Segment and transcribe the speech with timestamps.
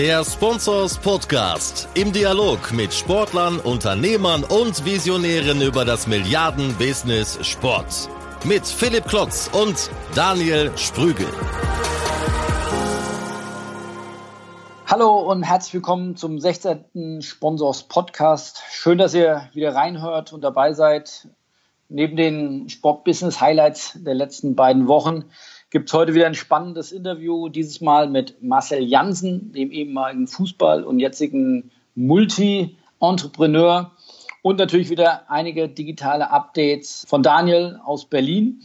[0.00, 8.08] Der Sponsors Podcast im Dialog mit Sportlern, Unternehmern und Visionären über das Milliarden-Business Sport.
[8.46, 11.26] Mit Philipp Klotz und Daniel Sprügel.
[14.86, 17.20] Hallo und herzlich willkommen zum 16.
[17.20, 18.62] Sponsors Podcast.
[18.70, 21.28] Schön, dass ihr wieder reinhört und dabei seid.
[21.90, 25.24] Neben den Sportbusiness Highlights der letzten beiden Wochen
[25.70, 30.82] gibt es heute wieder ein spannendes Interview, dieses Mal mit Marcel Jansen, dem ehemaligen Fußball-
[30.82, 33.92] und jetzigen Multi-Entrepreneur.
[34.42, 38.62] Und natürlich wieder einige digitale Updates von Daniel aus Berlin,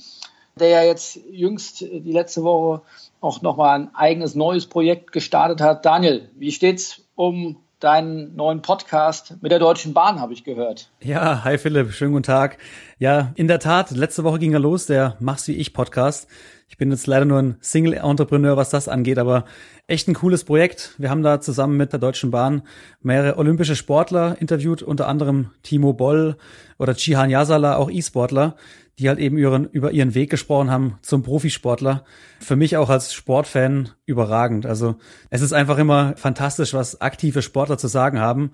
[0.58, 2.82] der ja jetzt jüngst die letzte Woche
[3.20, 5.86] auch nochmal ein eigenes neues Projekt gestartet hat.
[5.86, 10.90] Daniel, wie steht's um deinen neuen Podcast mit der Deutschen Bahn, habe ich gehört.
[11.02, 12.58] Ja, hi Philipp, schönen guten Tag.
[12.98, 16.28] Ja, in der Tat, letzte Woche ging er los, der Mach's wie ich Podcast.
[16.68, 19.46] Ich bin jetzt leider nur ein Single-Entrepreneur, was das angeht, aber
[19.86, 20.96] echt ein cooles Projekt.
[20.98, 22.64] Wir haben da zusammen mit der Deutschen Bahn
[23.02, 26.38] mehrere olympische Sportler interviewt, unter anderem Timo Boll
[26.80, 28.56] oder Chihan Yasala, auch E-Sportler,
[29.00, 32.06] die halt eben ihren, über ihren Weg gesprochen haben zum Profisportler.
[32.40, 34.66] Für mich auch als Sportfan überragend.
[34.66, 34.96] Also
[35.30, 38.52] es ist einfach immer fantastisch, was aktive Sportler zu sagen haben.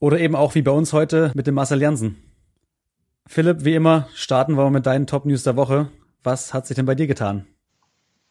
[0.00, 2.16] Oder eben auch wie bei uns heute mit dem Marcel Jansen.
[3.26, 5.88] Philipp, wie immer, starten wir mit deinen Top News der Woche.
[6.22, 7.46] Was hat sich denn bei dir getan?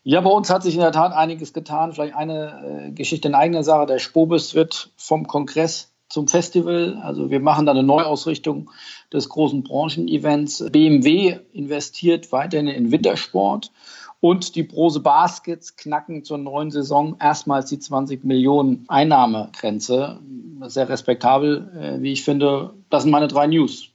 [0.03, 1.93] Ja, bei uns hat sich in der Tat einiges getan.
[1.93, 3.85] Vielleicht eine äh, Geschichte in eigener Sache.
[3.85, 7.01] Der Spobis wird vom Kongress zum Festival.
[7.01, 8.69] Also wir machen da eine Neuausrichtung
[9.11, 10.63] des großen Branchenevents.
[10.71, 13.71] BMW investiert weiterhin in Wintersport
[14.19, 20.19] und die Brose Baskets knacken zur neuen Saison erstmals die 20 Millionen Einnahmegrenze.
[20.67, 22.75] Sehr respektabel, äh, wie ich finde.
[22.91, 23.89] Das sind meine drei News.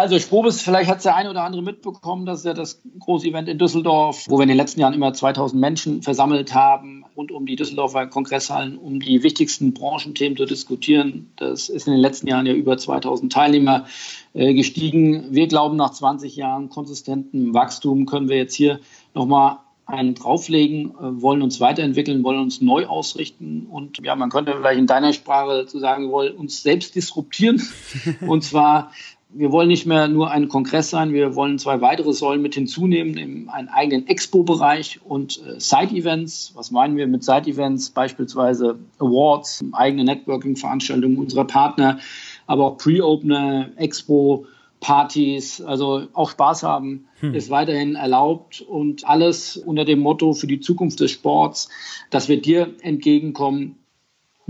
[0.00, 3.28] Also Sprobis, vielleicht hat es der eine oder andere mitbekommen, das ist ja das große
[3.28, 7.30] Event in Düsseldorf, wo wir in den letzten Jahren immer 2000 Menschen versammelt haben, rund
[7.30, 11.30] um die Düsseldorfer Kongresshallen, um die wichtigsten Branchenthemen zu diskutieren.
[11.36, 13.84] Das ist in den letzten Jahren ja über 2000 Teilnehmer
[14.32, 15.34] äh, gestiegen.
[15.34, 18.80] Wir glauben, nach 20 Jahren konsistentem Wachstum können wir jetzt hier
[19.12, 24.54] nochmal einen drauflegen, äh, wollen uns weiterentwickeln, wollen uns neu ausrichten und ja, man könnte
[24.56, 27.60] vielleicht in deiner Sprache zu sagen, wir wollen uns selbst disruptieren
[28.26, 28.92] und zwar
[29.32, 33.48] wir wollen nicht mehr nur ein Kongress sein, wir wollen zwei weitere Säulen mit hinzunehmen,
[33.48, 36.52] einen eigenen Expo-Bereich und äh, Side-Events.
[36.54, 37.90] Was meinen wir mit Side-Events?
[37.90, 41.98] Beispielsweise Awards, eigene Networking-Veranstaltungen unserer Partner,
[42.46, 44.46] aber auch Pre-Opener, Expo,
[44.80, 47.34] Partys, also auch Spaß haben hm.
[47.34, 51.68] ist weiterhin erlaubt und alles unter dem Motto für die Zukunft des Sports,
[52.08, 53.76] dass wir dir entgegenkommen.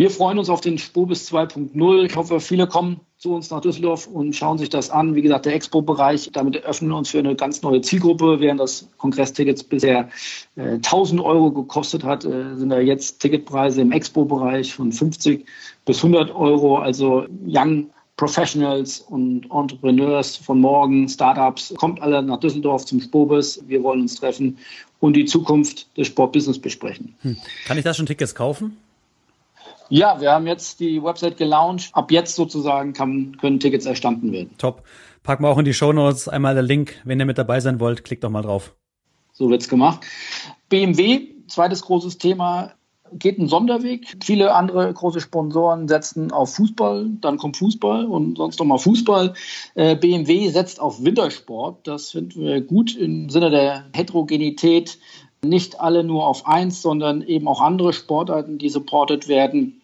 [0.01, 2.05] Wir freuen uns auf den Spobis 2.0.
[2.07, 5.15] Ich hoffe, viele kommen zu uns nach Düsseldorf und schauen sich das an.
[5.15, 8.41] Wie gesagt, der Expo-Bereich, damit öffnen wir uns für eine ganz neue Zielgruppe.
[8.41, 10.09] Während das Kongresstickets bisher
[10.57, 15.45] äh, 1000 Euro gekostet hat, äh, sind da jetzt Ticketpreise im Expo-Bereich von 50
[15.85, 16.79] bis 100 Euro.
[16.79, 23.63] Also Young Professionals und Entrepreneurs von morgen, Startups, kommt alle nach Düsseldorf zum Spobis.
[23.67, 24.57] Wir wollen uns treffen
[25.01, 27.15] und die Zukunft des Sportbusiness besprechen.
[27.21, 27.37] Hm.
[27.67, 28.79] Kann ich da schon Tickets kaufen?
[29.91, 31.91] Ja, wir haben jetzt die Website gelauncht.
[31.93, 34.51] Ab jetzt sozusagen kann, können Tickets erstanden werden.
[34.57, 34.85] Top.
[35.23, 37.01] Packen wir auch in die Show Notes einmal der Link.
[37.05, 38.75] Wenn ihr mit dabei sein wollt, klickt doch mal drauf.
[39.33, 40.01] So wird's gemacht.
[40.69, 42.73] BMW, zweites großes Thema,
[43.13, 44.17] geht einen Sonderweg.
[44.23, 49.35] Viele andere große Sponsoren setzen auf Fußball, dann kommt Fußball und sonst nochmal Fußball.
[49.75, 51.87] Äh, BMW setzt auf Wintersport.
[51.87, 54.99] Das finden wir gut im Sinne der Heterogenität.
[55.43, 59.80] Nicht alle nur auf eins, sondern eben auch andere Sportarten, die supported werden.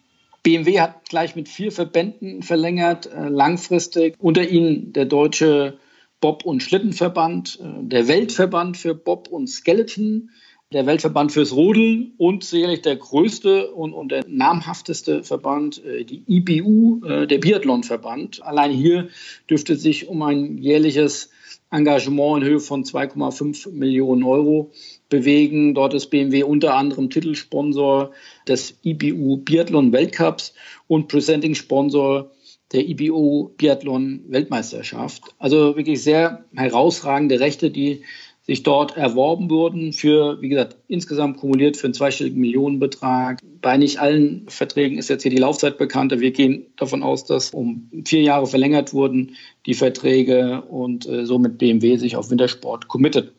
[0.47, 4.15] BMW hat gleich mit vier Verbänden verlängert, äh, langfristig.
[4.17, 5.77] Unter ihnen der deutsche
[6.21, 10.29] Bob- und Schlittenverband, äh, der Weltverband für Bob und Skeleton,
[10.71, 16.23] der Weltverband fürs Rodeln und sicherlich der größte und, und der namhafteste Verband, äh, die
[16.25, 18.41] IBU, der Biathlonverband.
[18.41, 19.09] Allein hier
[19.49, 21.29] dürfte sich um ein jährliches
[21.71, 24.71] Engagement in Höhe von 2,5 Millionen Euro
[25.09, 25.73] bewegen.
[25.73, 28.11] Dort ist BMW unter anderem Titelsponsor
[28.47, 30.53] des IBU Biathlon Weltcups
[30.87, 32.31] und Presenting Sponsor
[32.73, 35.23] der IBU Biathlon Weltmeisterschaft.
[35.39, 38.03] Also wirklich sehr herausragende Rechte, die
[38.47, 43.39] sich dort erworben wurden für, wie gesagt, insgesamt kumuliert für einen zweistelligen Millionenbetrag.
[43.61, 46.17] Bei nicht allen Verträgen ist jetzt hier die Laufzeit bekannt.
[46.17, 51.57] Wir gehen davon aus, dass um vier Jahre verlängert wurden die Verträge und äh, somit
[51.57, 53.33] BMW sich auf Wintersport committet.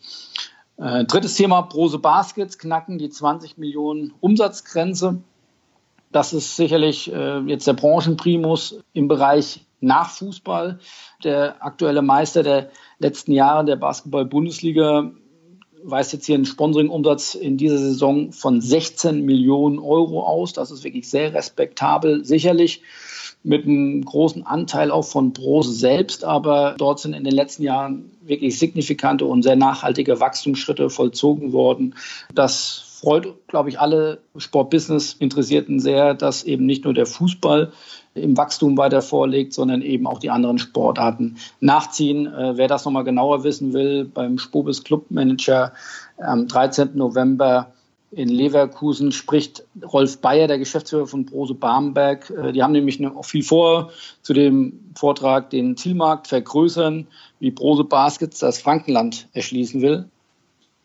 [0.78, 5.20] Äh, drittes Thema, Brose Baskets knacken die 20 Millionen Umsatzgrenze.
[6.12, 10.78] Das ist sicherlich äh, jetzt der Branchenprimus im Bereich Nachfußball.
[11.24, 15.10] Der aktuelle Meister der letzten Jahre der Basketball-Bundesliga
[15.84, 20.52] weist jetzt hier einen Sponsoring-Umsatz in dieser Saison von 16 Millionen Euro aus.
[20.52, 22.24] Das ist wirklich sehr respektabel.
[22.24, 22.82] Sicherlich
[23.42, 28.10] mit einem großen Anteil auch von Brose selbst, aber dort sind in den letzten Jahren
[28.20, 31.94] wirklich signifikante und sehr nachhaltige Wachstumsschritte vollzogen worden.
[32.34, 37.72] Das freut, glaube ich, alle Sportbusiness-Interessierten sehr, dass eben nicht nur der Fußball
[38.14, 42.26] im Wachstum weiter vorlegt, sondern eben auch die anderen Sportarten nachziehen.
[42.26, 45.72] Äh, wer das nochmal genauer wissen will, beim Spobis Clubmanager
[46.16, 46.90] am 13.
[46.94, 47.72] November
[48.10, 52.30] in Leverkusen spricht Rolf Bayer, der Geschäftsführer von Brose Barmberg.
[52.30, 53.92] Äh, die haben nämlich noch viel vor
[54.22, 57.06] zu dem Vortrag, den Zielmarkt vergrößern,
[57.38, 60.08] wie Brose Baskets das Frankenland erschließen will.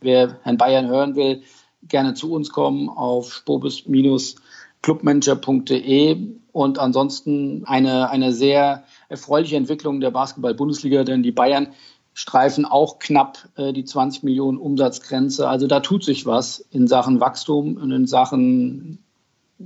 [0.02, 1.42] Wer Herrn Bayern hören will,
[1.88, 6.18] gerne zu uns kommen auf spobis-clubmanager.de
[6.52, 11.68] und ansonsten eine, eine sehr erfreuliche Entwicklung der Basketball-Bundesliga, denn die Bayern
[12.14, 15.48] streifen auch knapp äh, die 20 Millionen Umsatzgrenze.
[15.48, 19.00] Also da tut sich was in Sachen Wachstum und in Sachen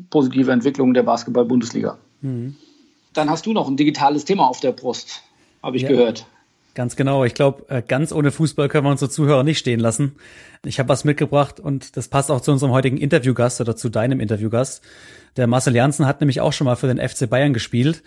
[0.10, 1.98] positive Entwicklung der Basketball-Bundesliga.
[2.22, 2.56] Mhm.
[3.14, 5.24] Dann hast du noch ein digitales Thema auf der Brust,
[5.62, 5.90] habe ich ja.
[5.90, 6.26] gehört.
[6.78, 7.26] Ganz genau.
[7.26, 10.16] Ich glaube, äh, ganz ohne Fußball können wir unsere Zuhörer nicht stehen lassen.
[10.64, 14.20] Ich habe was mitgebracht und das passt auch zu unserem heutigen Interviewgast oder zu deinem
[14.20, 14.84] Interviewgast.
[15.38, 18.04] Der Marcel Janssen hat nämlich auch schon mal für den FC Bayern gespielt.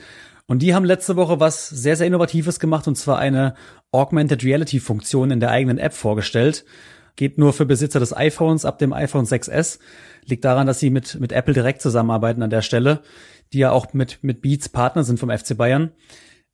[0.46, 3.56] Und die haben letzte Woche was sehr, sehr Innovatives gemacht und zwar eine
[3.90, 6.64] Augmented Reality Funktion in der eigenen App vorgestellt.
[7.16, 9.80] Geht nur für Besitzer des iPhones ab dem iPhone 6S.
[10.26, 13.00] Liegt daran, dass sie mit, mit Apple direkt zusammenarbeiten an der Stelle,
[13.52, 15.90] die ja auch mit, mit Beats Partner sind vom FC Bayern.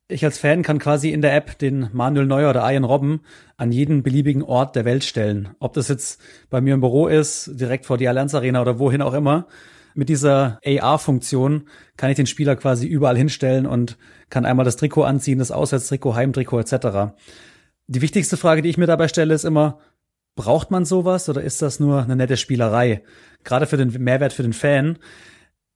[0.09, 3.19] Ich als Fan kann quasi in der App den Manuel Neuer oder Ian Robben
[3.57, 5.49] an jeden beliebigen Ort der Welt stellen.
[5.59, 9.01] Ob das jetzt bei mir im Büro ist, direkt vor die Allianz Arena oder wohin
[9.01, 9.47] auch immer.
[9.95, 11.67] Mit dieser AR-Funktion
[11.97, 13.97] kann ich den Spieler quasi überall hinstellen und
[14.29, 17.17] kann einmal das Trikot anziehen, das Auswärtstrikot, Heimtrikot etc.
[17.87, 19.79] Die wichtigste Frage, die ich mir dabei stelle, ist immer,
[20.37, 23.03] braucht man sowas oder ist das nur eine nette Spielerei?
[23.43, 24.99] Gerade für den Mehrwert für den Fan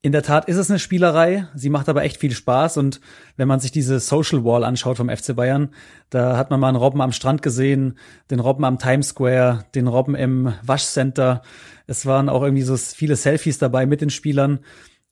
[0.03, 2.99] in der Tat ist es eine Spielerei, sie macht aber echt viel Spaß und
[3.37, 5.69] wenn man sich diese Social Wall anschaut vom FC Bayern,
[6.09, 7.99] da hat man mal einen Robben am Strand gesehen,
[8.31, 11.43] den Robben am Times Square, den Robben im Waschcenter.
[11.85, 14.59] Es waren auch irgendwie so viele Selfies dabei mit den Spielern.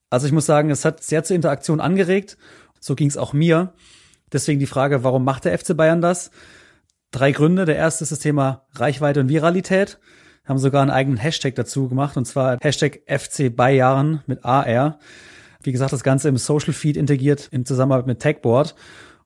[0.09, 2.37] Also ich muss sagen, es hat sehr zur Interaktion angeregt.
[2.79, 3.73] So ging es auch mir.
[4.33, 6.31] Deswegen die Frage, warum macht der FC Bayern das?
[7.11, 7.65] Drei Gründe.
[7.65, 9.99] Der erste ist das Thema Reichweite und Viralität
[10.49, 14.99] haben sogar einen eigenen Hashtag dazu gemacht und zwar Hashtag FC Bayern mit AR.
[15.61, 18.75] Wie gesagt, das Ganze im Social Feed integriert in Zusammenarbeit mit Tagboard.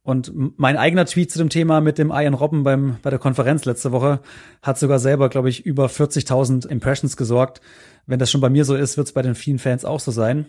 [0.01, 3.63] Und mein eigener Tweet zu dem Thema mit dem Ian Robben beim, bei der Konferenz
[3.63, 4.19] letzte Woche
[4.61, 7.61] hat sogar selber, glaube ich, über 40.000 Impressions gesorgt.
[8.05, 10.11] Wenn das schon bei mir so ist, wird es bei den vielen Fans auch so
[10.11, 10.47] sein.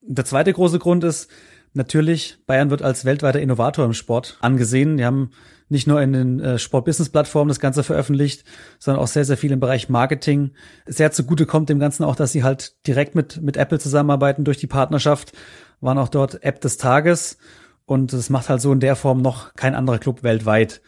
[0.00, 1.30] Der zweite große Grund ist,
[1.74, 4.96] natürlich, Bayern wird als weltweiter Innovator im Sport angesehen.
[4.96, 5.30] Die haben
[5.72, 8.44] nicht nur in den äh, Sport-Business-Plattformen das Ganze veröffentlicht,
[8.78, 10.52] sondern auch sehr, sehr viel im Bereich Marketing.
[10.86, 14.58] Sehr zugute kommt dem Ganzen auch, dass sie halt direkt mit, mit Apple zusammenarbeiten durch
[14.58, 15.32] die Partnerschaft,
[15.80, 17.38] waren auch dort App des Tages
[17.86, 20.82] und das macht halt so in der Form noch kein anderer Club weltweit.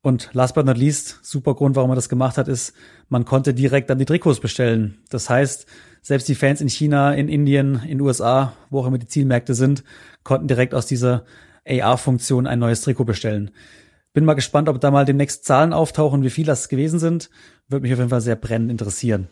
[0.00, 2.74] Und last but not least, super Grund, warum man das gemacht hat, ist,
[3.08, 4.98] man konnte direkt dann die Trikots bestellen.
[5.08, 5.66] Das heißt,
[6.02, 9.82] selbst die Fans in China, in Indien, in USA, wo auch immer die Zielmärkte sind,
[10.22, 11.24] konnten direkt aus dieser
[11.66, 13.50] AR-Funktion ein neues Trikot bestellen.
[14.14, 17.30] Bin mal gespannt, ob da mal demnächst Zahlen auftauchen, wie viel das gewesen sind.
[17.68, 19.28] Würde mich auf jeden Fall sehr brennend interessieren.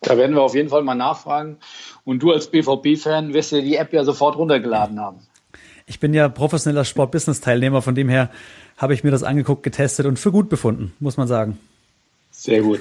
[0.00, 1.58] Da werden wir auf jeden Fall mal nachfragen.
[2.04, 5.26] Und du als BVB-Fan wirst dir die App ja sofort runtergeladen haben.
[5.86, 8.30] Ich bin ja professioneller Sport-Business-Teilnehmer, von dem her
[8.76, 11.58] habe ich mir das angeguckt, getestet und für gut befunden, muss man sagen.
[12.30, 12.80] Sehr gut.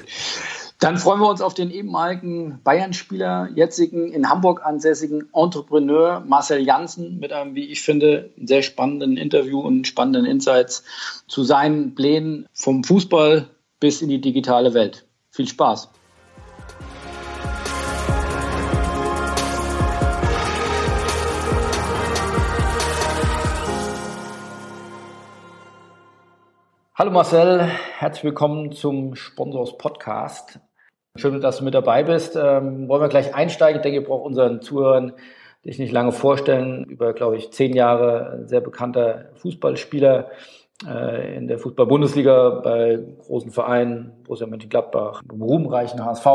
[0.85, 7.17] Dann freuen wir uns auf den ehemaligen Bayern-Spieler, jetzigen in Hamburg ansässigen Entrepreneur Marcel Janssen
[7.17, 10.83] mit einem, wie ich finde, sehr spannenden Interview und spannenden Insights
[11.27, 13.49] zu seinen Plänen vom Fußball
[13.79, 15.07] bis in die digitale Welt.
[15.31, 15.89] Viel Spaß!
[26.93, 30.59] Hallo Marcel, herzlich willkommen zum Sponsors Podcast.
[31.17, 32.36] Schön, dass du mit dabei bist.
[32.36, 33.77] Ähm, wollen wir gleich einsteigen?
[33.77, 35.13] Ich denke, ich brauche unseren Zuhörern
[35.63, 36.84] dich nicht lange vorstellen.
[36.84, 40.29] Über, glaube ich, zehn Jahre sehr bekannter Fußballspieler,
[40.86, 46.25] äh, in der Fußball-Bundesliga bei großen Vereinen, Borussia Mönchengladbach, im ruhmreichen HSV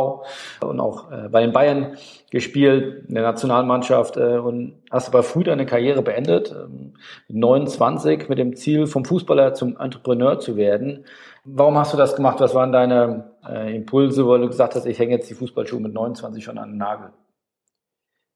[0.62, 1.98] und auch äh, bei den Bayern
[2.30, 6.94] gespielt, in der Nationalmannschaft äh, und hast aber früh deine Karriere beendet, ähm,
[7.28, 11.04] 29 mit dem Ziel, vom Fußballer zum Entrepreneur zu werden.
[11.44, 12.40] Warum hast du das gemacht?
[12.40, 15.92] Was waren deine äh, Impulse, weil du gesagt hast, ich hänge jetzt die Fußballschuhe mit
[15.92, 17.12] 29 schon an den Nagel?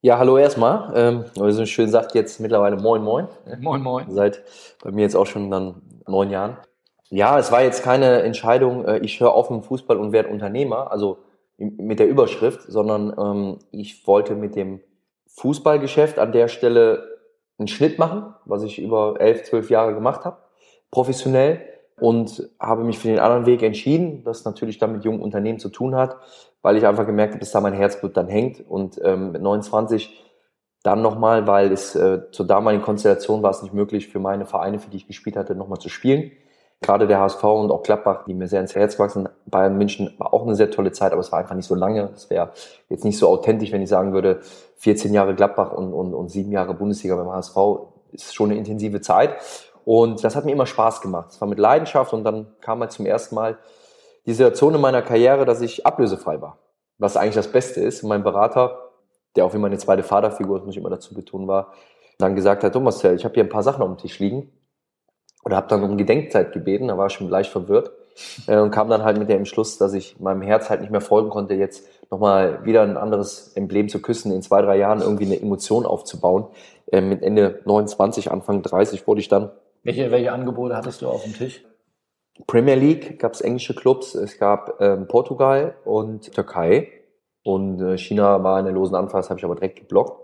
[0.01, 0.93] Ja, hallo erstmal.
[0.95, 3.27] Ähm, wie so schön sagt jetzt mittlerweile Moin Moin.
[3.61, 4.11] Moin Moin.
[4.11, 4.43] Seit
[4.83, 6.59] bei mir jetzt auch schon dann neun Jahren.
[7.09, 10.29] Ja, es war jetzt keine Entscheidung, äh, ich höre auf mit dem Fußball und werde
[10.29, 11.19] Unternehmer, also
[11.57, 14.81] mit der Überschrift, sondern ähm, ich wollte mit dem
[15.29, 17.09] Fußballgeschäft an der Stelle
[17.59, 20.39] einen Schnitt machen, was ich über elf, zwölf Jahre gemacht habe,
[20.91, 21.63] professionell
[22.01, 25.69] und habe mich für den anderen Weg entschieden, das natürlich dann mit jungen Unternehmen zu
[25.69, 26.17] tun hat,
[26.63, 30.25] weil ich einfach gemerkt habe, dass da mein Herzblut dann hängt und ähm, mit 29
[30.83, 34.79] dann nochmal, weil es äh, zur damaligen Konstellation war es nicht möglich für meine Vereine,
[34.79, 36.31] für die ich gespielt hatte, nochmal zu spielen.
[36.83, 39.29] Gerade der HSV und auch Gladbach, die mir sehr ins Herz wachsen.
[39.47, 42.11] Bayern München war auch eine sehr tolle Zeit, aber es war einfach nicht so lange.
[42.15, 42.51] Es wäre
[42.91, 44.41] jetzt nicht so authentisch, wenn ich sagen würde,
[44.77, 47.57] 14 Jahre Gladbach und, und, und sieben Jahre Bundesliga beim HSV
[48.13, 49.37] ist schon eine intensive Zeit.
[49.85, 51.31] Und das hat mir immer Spaß gemacht.
[51.31, 53.59] Es war mit Leidenschaft und dann kam halt zum ersten Mal
[54.26, 56.59] die Situation in meiner Karriere, dass ich ablösefrei war.
[56.99, 58.03] Was eigentlich das Beste ist.
[58.03, 58.85] Und mein Berater
[59.37, 61.73] der auch wie meine zweite Vaterfigur, muss ich immer dazu betonen, war,
[62.19, 64.53] dann gesagt hat, Thomas, ich habe hier ein paar Sachen auf dem Tisch liegen.
[65.45, 67.91] Oder habe dann um Gedenkzeit gebeten, da war ich schon leicht verwirrt.
[68.47, 71.00] Äh, und kam dann halt mit dem Entschluss, dass ich meinem Herz halt nicht mehr
[71.00, 75.26] folgen konnte, jetzt nochmal wieder ein anderes Emblem zu küssen, in zwei, drei Jahren irgendwie
[75.26, 76.47] eine Emotion aufzubauen.
[76.87, 79.50] Äh, mit Ende 29, Anfang 30 wurde ich dann.
[79.85, 81.62] Welche, welche Angebote hattest du auf dem Tisch?
[82.47, 86.91] Premier League gab es englische Clubs, es gab ähm, Portugal und Türkei.
[87.45, 90.19] Und äh, China war in der losen Anfrage, das habe ich aber direkt geblockt.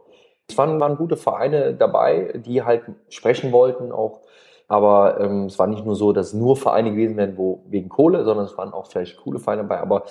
[0.49, 4.23] Es waren, waren gute Vereine dabei, die halt sprechen wollten auch.
[4.67, 8.25] Aber ähm, es war nicht nur so, dass nur Vereine gewesen wären, wo wegen Kohle,
[8.25, 9.81] sondern es waren auch vielleicht coole Vereine dabei.
[9.81, 10.05] Aber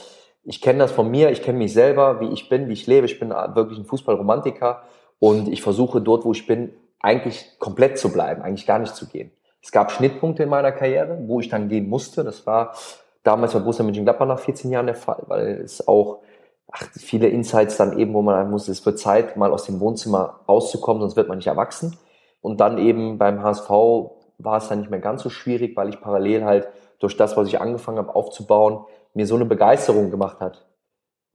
[0.43, 3.07] ich kenne das von mir, ich kenne mich selber, wie ich bin, wie ich lebe.
[3.07, 4.83] Ich bin wirklich ein Fußballromantiker
[5.17, 9.07] und ich versuche dort, wo ich bin, eigentlich komplett zu bleiben, eigentlich gar nicht zu
[9.07, 9.31] gehen.
[9.61, 12.23] Es gab Schnittpunkte in meiner Karriere, wo ich dann gehen musste.
[12.23, 12.73] Das war
[13.23, 16.19] damals bei Borussia Mönchengladbach nach 14 Jahren der Fall, weil es auch
[16.71, 19.79] ach, viele Insights dann eben, wo man sagen muss, es wird Zeit, mal aus dem
[19.79, 21.97] Wohnzimmer rauszukommen, sonst wird man nicht erwachsen.
[22.41, 23.69] Und dann eben beim HSV
[24.37, 27.47] war es dann nicht mehr ganz so schwierig, weil ich parallel halt durch das, was
[27.47, 30.65] ich angefangen habe aufzubauen, mir so eine Begeisterung gemacht hat.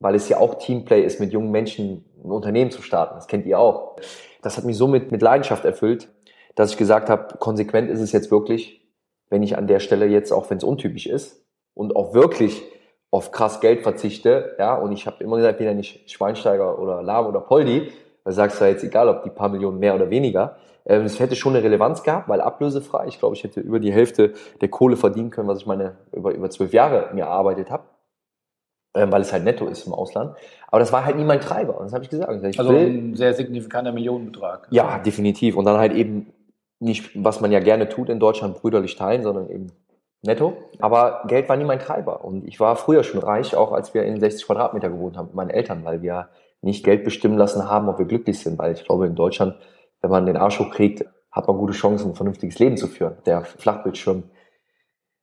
[0.00, 3.14] Weil es ja auch Teamplay ist, mit jungen Menschen ein Unternehmen zu starten.
[3.14, 3.96] Das kennt ihr auch.
[4.42, 6.08] Das hat mich so mit, mit Leidenschaft erfüllt,
[6.54, 8.86] dass ich gesagt habe, konsequent ist es jetzt wirklich,
[9.30, 11.44] wenn ich an der Stelle jetzt, auch wenn es untypisch ist,
[11.74, 12.62] und auch wirklich
[13.10, 17.02] auf krass Geld verzichte, ja, und ich habe immer gesagt, bin ja nicht Schweinsteiger oder
[17.02, 17.92] Lahm oder Poldi,
[18.24, 20.56] da sagst du ja jetzt egal, ob die paar Millionen mehr oder weniger.
[20.86, 23.06] Ähm, es hätte schon eine Relevanz gehabt, weil ablösefrei.
[23.06, 26.34] Ich glaube, ich hätte über die Hälfte der Kohle verdienen können, was ich meine über
[26.34, 27.84] über zwölf Jahre mir erarbeitet habe,
[28.94, 30.34] ähm, weil es halt netto ist im Ausland.
[30.68, 31.78] Aber das war halt nie mein Treiber.
[31.78, 32.32] Und das habe ich gesagt.
[32.44, 34.68] Ich also will, ein sehr signifikanter Millionenbetrag.
[34.70, 35.56] Ja, definitiv.
[35.56, 36.32] Und dann halt eben
[36.80, 39.72] nicht, was man ja gerne tut in Deutschland, brüderlich teilen, sondern eben
[40.22, 40.56] netto.
[40.78, 42.24] Aber Geld war nie mein Treiber.
[42.24, 45.34] Und ich war früher schon reich, auch als wir in 60 Quadratmeter gewohnt haben mit
[45.34, 46.28] meinen Eltern, weil wir
[46.62, 48.58] nicht Geld bestimmen lassen haben, ob wir glücklich sind.
[48.58, 49.56] Weil ich glaube, in Deutschland,
[50.00, 53.16] wenn man den Arsch hochkriegt, hat man gute Chancen, ein vernünftiges Leben zu führen.
[53.26, 54.24] Der Flachbildschirm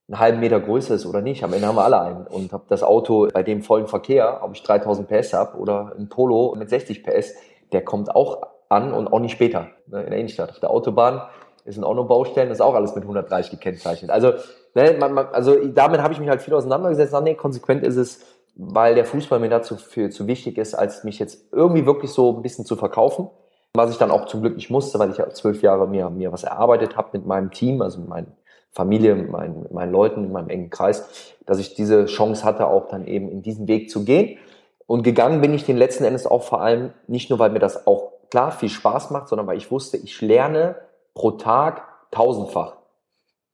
[0.08, 1.44] einen halben Meter größer ist oder nicht.
[1.44, 2.28] Am Ende haben wir alle einen.
[2.28, 6.10] Und habe das Auto bei dem vollen Verkehr, ob ich 3000 PS habe oder ein
[6.10, 7.34] Polo mit 60 PS,
[7.72, 10.50] der kommt auch an und auch nicht später ne, in der Innenstadt.
[10.50, 11.22] Auf der Autobahn
[11.66, 14.10] ist sind auch nur Baustellen, das ist auch alles mit 130 gekennzeichnet.
[14.10, 14.34] Also
[14.74, 17.14] ne, man, man, also damit habe ich mich halt viel auseinandergesetzt.
[17.22, 18.26] nee, konsequent ist es,
[18.56, 22.36] weil der Fußball mir dazu viel zu wichtig ist, als mich jetzt irgendwie wirklich so
[22.36, 23.30] ein bisschen zu verkaufen.
[23.74, 26.34] Was ich dann auch zum Glück nicht musste, weil ich ja zwölf Jahre mir, mir
[26.34, 28.28] was erarbeitet habe mit meinem Team, also mit meiner
[28.72, 32.90] Familie, meinen, mit meinen Leuten, in meinem engen Kreis, dass ich diese Chance hatte, auch
[32.90, 34.38] dann eben in diesen Weg zu gehen.
[34.88, 37.88] Und gegangen bin ich den letzten Endes auch vor allem nicht nur, weil mir das
[37.88, 40.76] auch klar viel Spaß macht, sondern weil ich wusste, ich lerne
[41.14, 42.78] pro Tag tausendfach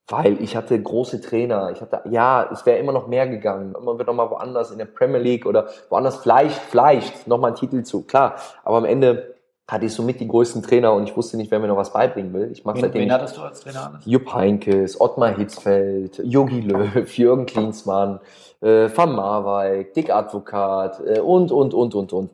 [0.08, 1.72] weil ich hatte große Trainer.
[1.72, 3.76] Ich hatte, ja, es wäre immer noch mehr gegangen.
[3.82, 7.48] Man wird noch mal woanders in der Premier League oder woanders vielleicht, vielleicht noch mal
[7.48, 8.04] einen Titel zu.
[8.04, 9.36] Klar, aber am Ende
[9.68, 12.34] hatte ich somit die größten Trainer und ich wusste nicht, wer mir noch was beibringen
[12.34, 12.50] will.
[12.54, 13.02] Ich mache seitdem.
[13.02, 14.06] Wen hattest du als Trainer alles?
[14.06, 18.22] Jupp Heinkes, Ottmar Hitzfeld, Jogi Löw, Jürgen Klinsmann,
[18.62, 22.32] äh, Van Marwijk, Dick Advokat äh, und, und, und, und, und.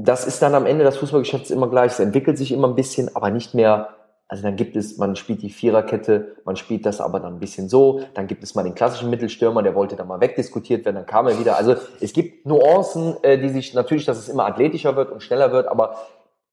[0.00, 1.92] Das ist dann am Ende das Fußballgeschäft immer gleich.
[1.92, 3.88] Es entwickelt sich immer ein bisschen, aber nicht mehr
[4.28, 7.70] also dann gibt es, man spielt die Viererkette, man spielt das aber dann ein bisschen
[7.70, 11.06] so, dann gibt es mal den klassischen Mittelstürmer, der wollte dann mal wegdiskutiert werden, dann
[11.06, 11.56] kam er wieder.
[11.56, 15.50] Also es gibt Nuancen, äh, die sich natürlich, dass es immer athletischer wird und schneller
[15.50, 15.96] wird, aber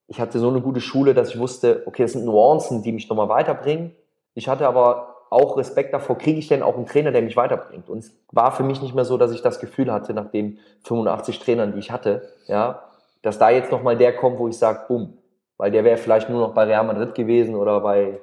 [0.08, 3.10] ich hatte so eine gute Schule, dass ich wusste, okay, das sind Nuancen, die mich
[3.10, 3.94] nochmal weiterbringen.
[4.36, 7.90] Ich hatte aber auch Respekt davor, kriege ich denn auch einen Trainer, der mich weiterbringt?
[7.90, 10.60] Und es war für mich nicht mehr so, dass ich das Gefühl hatte, nach den
[10.86, 12.84] 85 Trainern, die ich hatte, ja,
[13.26, 15.18] dass da jetzt nochmal der kommt, wo ich sage, bumm,
[15.58, 18.20] weil der wäre vielleicht nur noch bei Real Madrid gewesen oder bei,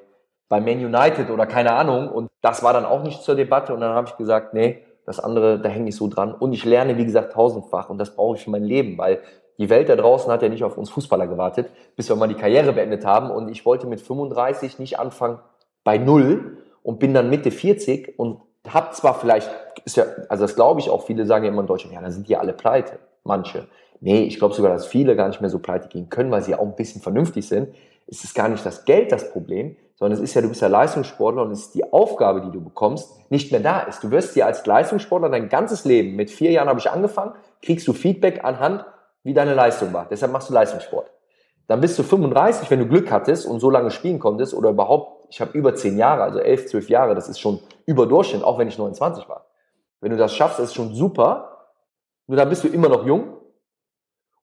[0.49, 2.09] bei Man United oder keine Ahnung.
[2.09, 3.75] Und das war dann auch nicht zur Debatte.
[3.75, 6.33] Und dann habe ich gesagt, nee, das andere, da hänge ich so dran.
[6.33, 7.91] Und ich lerne, wie gesagt, tausendfach.
[7.91, 9.21] Und das brauche ich für mein Leben, weil
[9.59, 12.35] die Welt da draußen hat ja nicht auf uns Fußballer gewartet, bis wir mal die
[12.35, 13.31] Karriere beendet haben.
[13.31, 15.41] Und ich wollte mit 35 nicht anfangen
[15.83, 19.51] bei Null und bin dann Mitte 40 und hab zwar vielleicht,
[19.85, 22.13] ist ja, also das glaube ich auch, viele sagen ja immer in Deutschland, ja, dann
[22.13, 23.67] sind die alle pleite, manche.
[24.05, 26.57] Nee, ich glaube sogar, dass viele gar nicht mehr so pleite gehen können, weil sie
[26.57, 27.73] auch ein bisschen vernünftig sind.
[28.09, 30.67] Es ist gar nicht das Geld das Problem, sondern es ist ja, du bist ja
[30.67, 34.03] Leistungssportler und es ist die Aufgabe, die du bekommst, nicht mehr da ist.
[34.03, 37.87] Du wirst dir als Leistungssportler dein ganzes Leben, mit vier Jahren habe ich angefangen, kriegst
[37.87, 38.85] du Feedback anhand,
[39.23, 40.09] wie deine Leistung war.
[40.11, 41.09] Deshalb machst du Leistungssport.
[41.69, 45.29] Dann bist du 35, wenn du Glück hattest und so lange spielen konntest oder überhaupt,
[45.31, 48.67] ich habe über zehn Jahre, also elf, zwölf Jahre, das ist schon über auch wenn
[48.67, 49.47] ich 29 war.
[50.01, 51.69] Wenn du das schaffst, ist schon super.
[52.27, 53.37] Nur dann bist du immer noch jung.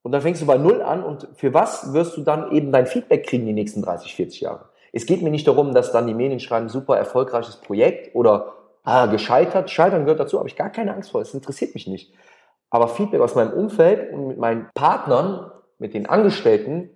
[0.01, 2.87] Und dann fängst du bei Null an und für was wirst du dann eben dein
[2.87, 4.69] Feedback kriegen die nächsten 30, 40 Jahre?
[4.93, 8.53] Es geht mir nicht darum, dass dann die Medien schreiben, super erfolgreiches Projekt oder
[8.83, 9.69] ah, gescheitert.
[9.69, 11.21] Scheitern gehört dazu, habe ich gar keine Angst vor.
[11.21, 12.13] Es interessiert mich nicht.
[12.69, 16.89] Aber Feedback aus meinem Umfeld und mit meinen Partnern, mit den Angestellten,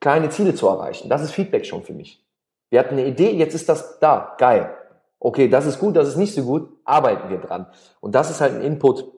[0.00, 1.08] kleine Ziele zu erreichen.
[1.08, 2.24] Das ist Feedback schon für mich.
[2.70, 4.74] Wir hatten eine Idee, jetzt ist das da, geil.
[5.18, 7.66] Okay, das ist gut, das ist nicht so gut, arbeiten wir dran.
[8.00, 9.10] Und das ist halt ein Input,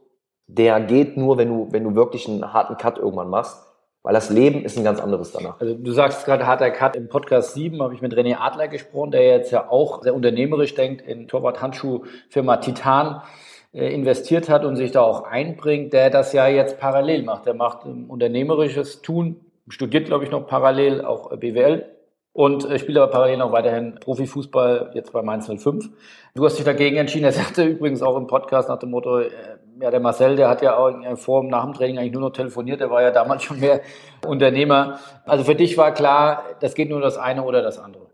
[0.47, 3.62] der geht nur, wenn du, wenn du wirklich einen harten Cut irgendwann machst.
[4.03, 5.59] Weil das Leben ist ein ganz anderes danach.
[5.61, 6.95] Also du sagst gerade harter Cut.
[6.95, 10.76] Im Podcast 7 habe ich mit René Adler gesprochen, der jetzt ja auch sehr unternehmerisch
[10.76, 13.23] denkt, in Torwart-Handschuh-Firma Titan
[13.73, 17.47] äh, investiert hat und sich da auch einbringt, der das ja jetzt parallel macht.
[17.47, 21.85] Der macht ein unternehmerisches Tun, studiert, glaube ich, noch parallel auch BWL
[22.33, 25.91] und äh, spielt aber parallel noch weiterhin Profifußball, jetzt bei Mainz 05.
[26.37, 27.25] Du hast dich dagegen entschieden.
[27.25, 29.31] Er sagte übrigens auch im Podcast nach dem Motto, äh,
[29.80, 32.33] ja, der Marcel, der hat ja auch vor und nach dem Training eigentlich nur noch
[32.33, 33.80] telefoniert, der war ja damals schon mehr
[34.26, 34.99] Unternehmer.
[35.25, 38.06] Also für dich war klar, das geht nur das eine oder das andere.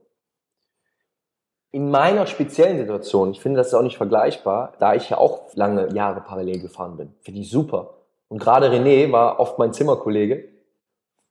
[1.71, 5.55] In meiner speziellen Situation, ich finde das ist auch nicht vergleichbar, da ich ja auch
[5.55, 7.95] lange Jahre parallel gefahren bin, finde ich super.
[8.29, 10.49] Und gerade René war oft mein Zimmerkollege.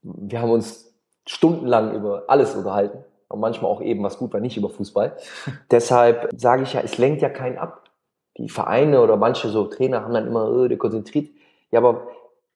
[0.02, 0.96] Wir haben uns
[1.28, 5.16] stundenlang über alles unterhalten und manchmal auch eben was gut war, nicht über Fußball.
[5.72, 7.81] Deshalb sage ich ja, es lenkt ja keinen ab
[8.42, 11.30] die Vereine oder manche so Trainer haben dann immer, oh, der konzentriert.
[11.72, 12.08] Ja, aber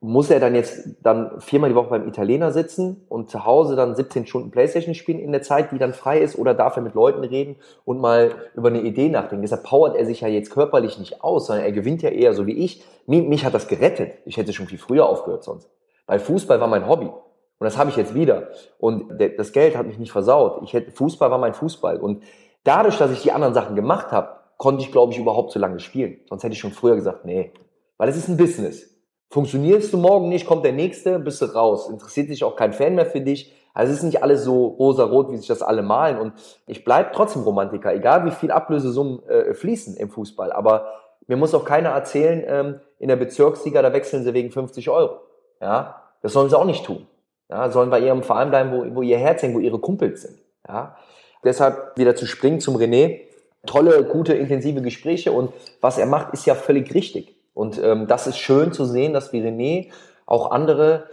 [0.06, 3.96] muss er dann jetzt dann viermal die Woche beim Italiener sitzen und zu Hause dann
[3.96, 6.94] 17 Stunden Playstation spielen in der Zeit, die dann frei ist, oder darf er mit
[6.94, 9.42] Leuten reden und mal über eine Idee nachdenken?
[9.42, 12.46] Deshalb powert er sich ja jetzt körperlich nicht aus, sondern er gewinnt ja eher so
[12.46, 12.84] wie ich.
[13.08, 14.14] Mich, mich hat das gerettet.
[14.26, 15.70] Ich hätte schon viel früher aufgehört sonst.
[16.06, 17.08] Weil Fußball war mein Hobby.
[17.08, 18.50] Und das habe ich jetzt wieder.
[18.78, 20.62] Und das Geld hat mich nicht versaut.
[20.64, 21.98] Ich hätte, Fußball war mein Fußball.
[21.98, 22.22] Und
[22.64, 25.80] dadurch, dass ich die anderen Sachen gemacht habe, konnte ich, glaube ich, überhaupt so lange
[25.80, 26.20] spielen.
[26.30, 27.52] Sonst hätte ich schon früher gesagt, nee.
[27.98, 28.90] Weil es ist ein Business.
[29.30, 31.90] Funktionierst du morgen nicht, kommt der nächste, bist du raus.
[31.90, 33.54] Interessiert sich auch kein Fan mehr für dich.
[33.74, 36.18] Also es ist nicht alles so rosa-rot, wie sich das alle malen.
[36.18, 36.34] Und
[36.68, 40.54] ich bleib trotzdem Romantiker, egal wie viel Ablösesummen äh, fließen im Fußball.
[40.54, 40.94] Aber
[41.28, 45.20] mir muss auch keiner erzählen, ähm, in der Bezirksliga, da wechseln sie wegen 50 Euro.
[45.60, 47.08] Ja, das sollen sie auch nicht tun.
[47.50, 50.40] Ja, sollen bei ihrem Verein bleiben, wo, wo ihr Herz hängt, wo ihre Kumpels sind.
[50.68, 50.96] Ja,
[51.44, 53.22] deshalb wieder zu springen zum René
[53.66, 55.52] tolle, gute, intensive Gespräche und
[55.82, 57.36] was er macht, ist ja völlig richtig.
[57.54, 59.92] Und ähm, das ist schön zu sehen, dass wie René
[60.26, 61.06] auch andere,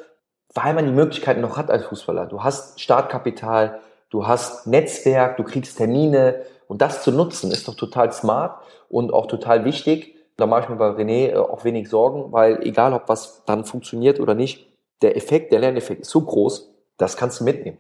[0.55, 2.27] weil man die Möglichkeiten noch hat als Fußballer.
[2.27, 7.75] Du hast Startkapital, du hast Netzwerk, du kriegst Termine und das zu nutzen ist doch
[7.75, 10.17] total smart und auch total wichtig.
[10.37, 13.65] Da mache ich mir bei René äh, auch wenig Sorgen, weil egal ob was dann
[13.65, 14.67] funktioniert oder nicht,
[15.03, 17.79] der Effekt, der Lerneffekt ist so groß, das kannst du mitnehmen.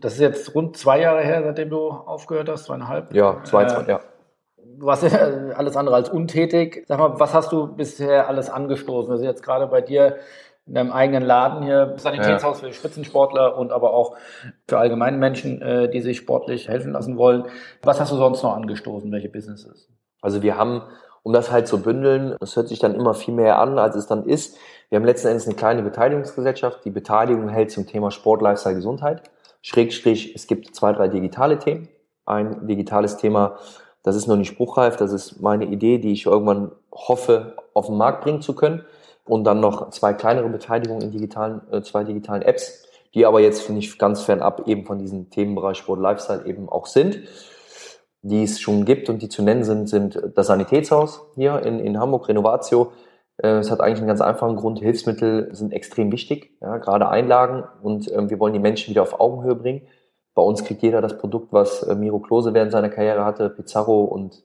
[0.00, 3.14] Das ist jetzt rund zwei Jahre her, seitdem du aufgehört hast, zweieinhalb.
[3.14, 4.00] Ja, zwei, äh, zwei, ja.
[4.78, 5.10] Du warst ja
[5.54, 6.84] alles andere als untätig.
[6.86, 9.10] Sag mal, was hast du bisher alles angestoßen?
[9.10, 10.16] Wir sind jetzt gerade bei dir
[10.66, 12.68] in deinem eigenen Laden hier, Sanitätshaus ja.
[12.68, 14.16] für Spitzensportler und aber auch
[14.66, 17.44] für allgemeine Menschen, äh, die sich sportlich helfen lassen wollen.
[17.82, 19.10] Was hast du sonst noch angestoßen?
[19.12, 19.88] Welche Businesses?
[20.20, 20.82] Also wir haben,
[21.22, 24.08] um das halt zu bündeln, es hört sich dann immer viel mehr an, als es
[24.08, 24.58] dann ist.
[24.88, 26.84] Wir haben letzten Endes eine kleine Beteiligungsgesellschaft.
[26.84, 29.22] Die Beteiligung hält zum Thema Sport, Lifestyle, Gesundheit.
[29.66, 31.88] Schrägstrich, es gibt zwei, drei digitale Themen.
[32.24, 33.58] Ein digitales Thema,
[34.04, 37.96] das ist noch nicht spruchreif, das ist meine Idee, die ich irgendwann hoffe, auf den
[37.96, 38.84] Markt bringen zu können.
[39.24, 43.68] Und dann noch zwei kleinere Beteiligungen in digitalen, äh, zwei digitalen Apps, die aber jetzt
[43.68, 47.22] nicht ganz fernab eben von diesem Themenbereich Sport Lifestyle eben auch sind,
[48.22, 51.98] die es schon gibt und die zu nennen sind, sind das Sanitätshaus hier in, in
[51.98, 52.92] Hamburg, Renovatio,
[53.38, 54.78] es hat eigentlich einen ganz einfachen Grund.
[54.78, 57.64] Hilfsmittel sind extrem wichtig, ja, gerade Einlagen.
[57.82, 59.82] Und ähm, wir wollen die Menschen wieder auf Augenhöhe bringen.
[60.34, 63.50] Bei uns kriegt jeder das Produkt, was äh, Miro Klose während seiner Karriere hatte.
[63.50, 64.42] Pizarro und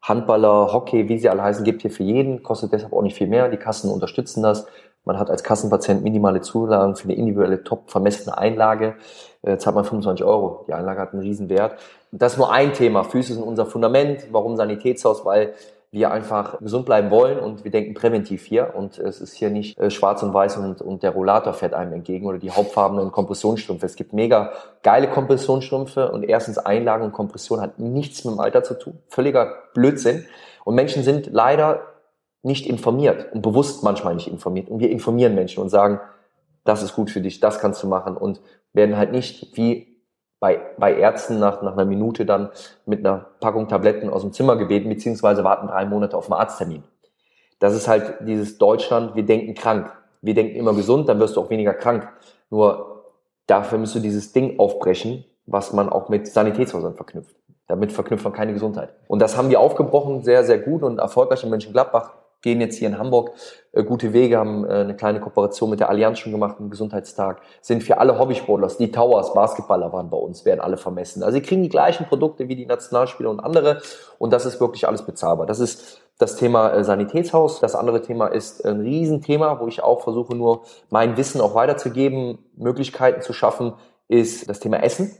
[0.00, 2.42] Handballer, Hockey, wie sie alle heißen, gibt hier für jeden.
[2.42, 3.48] Kostet deshalb auch nicht viel mehr.
[3.48, 4.66] Die Kassen unterstützen das.
[5.04, 8.94] Man hat als Kassenpatient minimale Zulagen für eine individuelle, top vermessene Einlage.
[9.42, 10.64] Äh, zahlt man 25 Euro.
[10.68, 11.76] Die Einlage hat einen riesen Wert.
[12.12, 13.02] Das ist nur ein Thema.
[13.02, 14.28] Füße sind unser Fundament.
[14.30, 15.24] Warum Sanitätshaus?
[15.24, 15.54] Weil
[15.92, 19.78] wir einfach gesund bleiben wollen und wir denken präventiv hier und es ist hier nicht
[19.78, 23.84] äh, schwarz und weiß und, und der Rollator fährt einem entgegen oder die hauptfarbenen Kompressionsstrümpfe.
[23.84, 24.52] Es gibt mega
[24.82, 28.98] geile Kompressionsstrümpfe und erstens Einlagen und Kompression hat nichts mit dem Alter zu tun.
[29.08, 30.24] Völliger Blödsinn.
[30.64, 31.82] Und Menschen sind leider
[32.42, 34.70] nicht informiert und bewusst manchmal nicht informiert.
[34.70, 36.00] Und wir informieren Menschen und sagen,
[36.64, 38.40] das ist gut für dich, das kannst du machen und
[38.72, 39.91] werden halt nicht wie
[40.42, 42.50] bei, bei Ärzten nach, nach einer Minute dann
[42.84, 46.82] mit einer Packung Tabletten aus dem Zimmer gebeten, beziehungsweise warten drei Monate auf einen Arzttermin.
[47.60, 49.92] Das ist halt dieses Deutschland, wir denken krank.
[50.20, 52.08] Wir denken immer gesund, dann wirst du auch weniger krank.
[52.50, 53.04] Nur
[53.46, 57.36] dafür musst du dieses Ding aufbrechen, was man auch mit Sanitätshäusern verknüpft.
[57.68, 58.92] Damit verknüpft man keine Gesundheit.
[59.06, 62.88] Und das haben wir aufgebrochen, sehr, sehr gut und erfolgreich in Mönchengladbach gehen jetzt hier
[62.88, 63.30] in Hamburg
[63.72, 67.40] äh, gute Wege, haben äh, eine kleine Kooperation mit der Allianz schon gemacht, einen Gesundheitstag,
[67.60, 71.22] sind für alle Hobbysportler, die Towers, Basketballer waren bei uns, werden alle vermessen.
[71.22, 73.80] Also sie kriegen die gleichen Produkte wie die Nationalspieler und andere
[74.18, 75.46] und das ist wirklich alles bezahlbar.
[75.46, 77.60] Das ist das Thema äh, Sanitätshaus.
[77.60, 82.38] Das andere Thema ist ein Riesenthema, wo ich auch versuche, nur mein Wissen auch weiterzugeben,
[82.56, 83.74] Möglichkeiten zu schaffen,
[84.08, 85.16] ist das Thema Essen.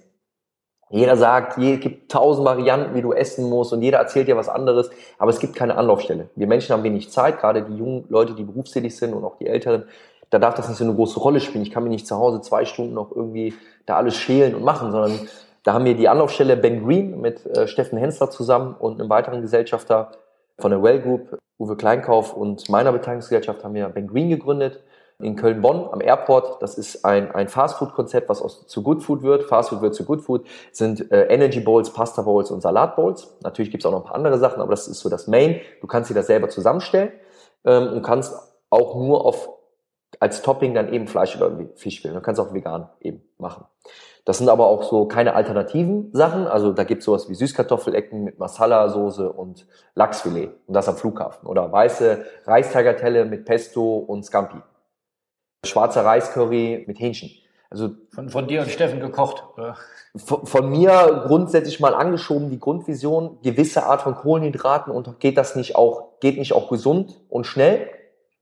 [0.92, 4.50] Jeder sagt, es gibt tausend Varianten, wie du essen musst und jeder erzählt dir was
[4.50, 6.28] anderes, aber es gibt keine Anlaufstelle.
[6.37, 9.46] Wir Menschen haben wenig Zeit, gerade die jungen Leute, die berufstätig sind und auch die
[9.46, 9.85] Älteren,
[10.28, 11.62] da darf das nicht so eine große Rolle spielen.
[11.62, 13.55] Ich kann mir nicht zu Hause zwei Stunden noch irgendwie
[13.87, 15.18] da alles schälen und machen, sondern
[15.62, 19.40] da haben wir die Anlaufstelle Ben Green mit äh, Steffen Hensler zusammen und einem weiteren
[19.40, 20.12] Gesellschafter
[20.59, 24.83] von der Well Group, Uwe Kleinkauf und meiner Beteiligungsgesellschaft haben wir Ben Green gegründet
[25.22, 26.62] in Köln-Bonn am Airport.
[26.62, 29.44] Das ist ein, ein Fastfood-Konzept, was aus, zu Good Food wird.
[29.44, 30.46] Fastfood wird zu Good Food.
[30.72, 33.37] sind äh, Energy Bowls, Pasta Bowls und Salat Bowls.
[33.42, 35.61] Natürlich gibt's auch noch ein paar andere Sachen, aber das ist so das Main.
[35.80, 37.12] Du kannst dir das selber zusammenstellen
[37.64, 38.35] ähm, und kannst
[38.70, 39.48] auch nur auf
[40.20, 42.14] als Topping dann eben Fleisch oder Fisch wählen.
[42.14, 43.64] Du kannst auch vegan eben machen.
[44.24, 46.46] Das sind aber auch so keine alternativen Sachen.
[46.46, 50.50] Also da gibt's sowas wie Süßkartoffelecken mit Masala-Soße und Lachsfilet.
[50.66, 51.48] Und das am Flughafen.
[51.48, 54.58] Oder weiße Reistagatelle mit Pesto und Scampi
[55.64, 57.31] schwarzer Reiscurry mit Hähnchen.
[57.70, 59.44] Also von, von dir und Steffen gekocht.
[60.14, 65.57] Von, von, mir grundsätzlich mal angeschoben die Grundvision, gewisse Art von Kohlenhydraten und geht das
[65.57, 67.88] nicht auch, geht nicht auch gesund und schnell?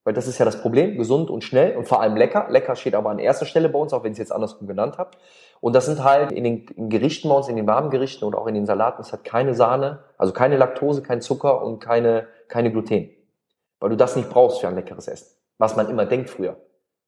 [0.03, 2.47] Weil das ist ja das Problem, gesund und schnell und vor allem lecker.
[2.49, 4.99] Lecker steht aber an erster Stelle bei uns, auch wenn ich es jetzt andersrum genannt
[4.99, 5.11] habe.
[5.61, 8.35] Und das sind halt in den in Gerichten bei uns, in den warmen Gerichten und
[8.35, 12.27] auch in den Salaten, es hat keine Sahne, also keine Laktose, kein Zucker und keine,
[12.49, 13.11] keine Gluten.
[13.79, 15.37] Weil du das nicht brauchst für ein leckeres Essen.
[15.59, 16.57] Was man immer denkt früher.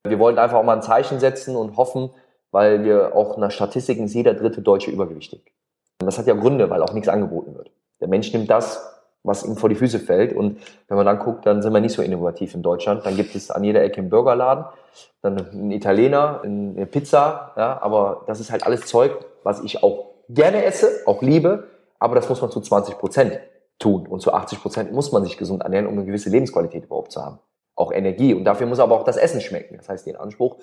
[0.05, 2.11] Wir wollten einfach auch mal ein Zeichen setzen und hoffen,
[2.51, 5.53] weil wir auch nach Statistiken ist jeder dritte Deutsche übergewichtig.
[6.01, 7.71] Und das hat ja Gründe, weil auch nichts angeboten wird.
[8.01, 8.85] Der Mensch nimmt das,
[9.23, 10.35] was ihm vor die Füße fällt.
[10.35, 13.07] Und wenn man dann guckt, dann sind wir nicht so innovativ in Deutschland.
[13.07, 14.65] Dann gibt es an jeder Ecke einen Burgerladen,
[15.23, 17.53] dann einen Italiener, eine Pizza.
[17.57, 19.12] Ja, aber das ist halt alles Zeug,
[19.45, 21.69] was ich auch gerne esse, auch liebe.
[22.01, 23.38] Aber das muss man zu 20 Prozent
[23.79, 24.09] tun.
[24.09, 27.25] Und zu 80 Prozent muss man sich gesund ernähren, um eine gewisse Lebensqualität überhaupt zu
[27.25, 27.38] haben
[27.74, 28.35] auch Energie.
[28.35, 29.76] Und dafür muss aber auch das Essen schmecken.
[29.76, 30.58] Das heißt, den Anspruch,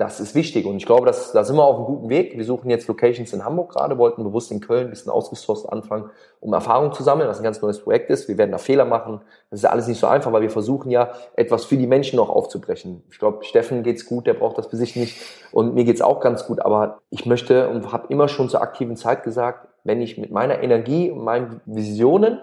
[0.00, 0.64] das ist wichtig.
[0.64, 2.34] Und ich glaube, dass, da sind wir auf einem guten Weg.
[2.34, 6.08] Wir suchen jetzt Locations in Hamburg gerade, wollten bewusst in Köln ein bisschen ausgesourced anfangen,
[6.40, 8.26] um Erfahrung zu sammeln, was ein ganz neues Projekt ist.
[8.26, 9.20] Wir werden da Fehler machen.
[9.50, 12.30] Das ist alles nicht so einfach, weil wir versuchen ja, etwas für die Menschen noch
[12.30, 13.02] aufzubrechen.
[13.10, 15.20] Ich glaube, Steffen geht's gut, der braucht das für sich nicht.
[15.52, 16.60] Und mir geht's auch ganz gut.
[16.60, 20.62] Aber ich möchte und habe immer schon zur aktiven Zeit gesagt, wenn ich mit meiner
[20.62, 22.40] Energie und meinen Visionen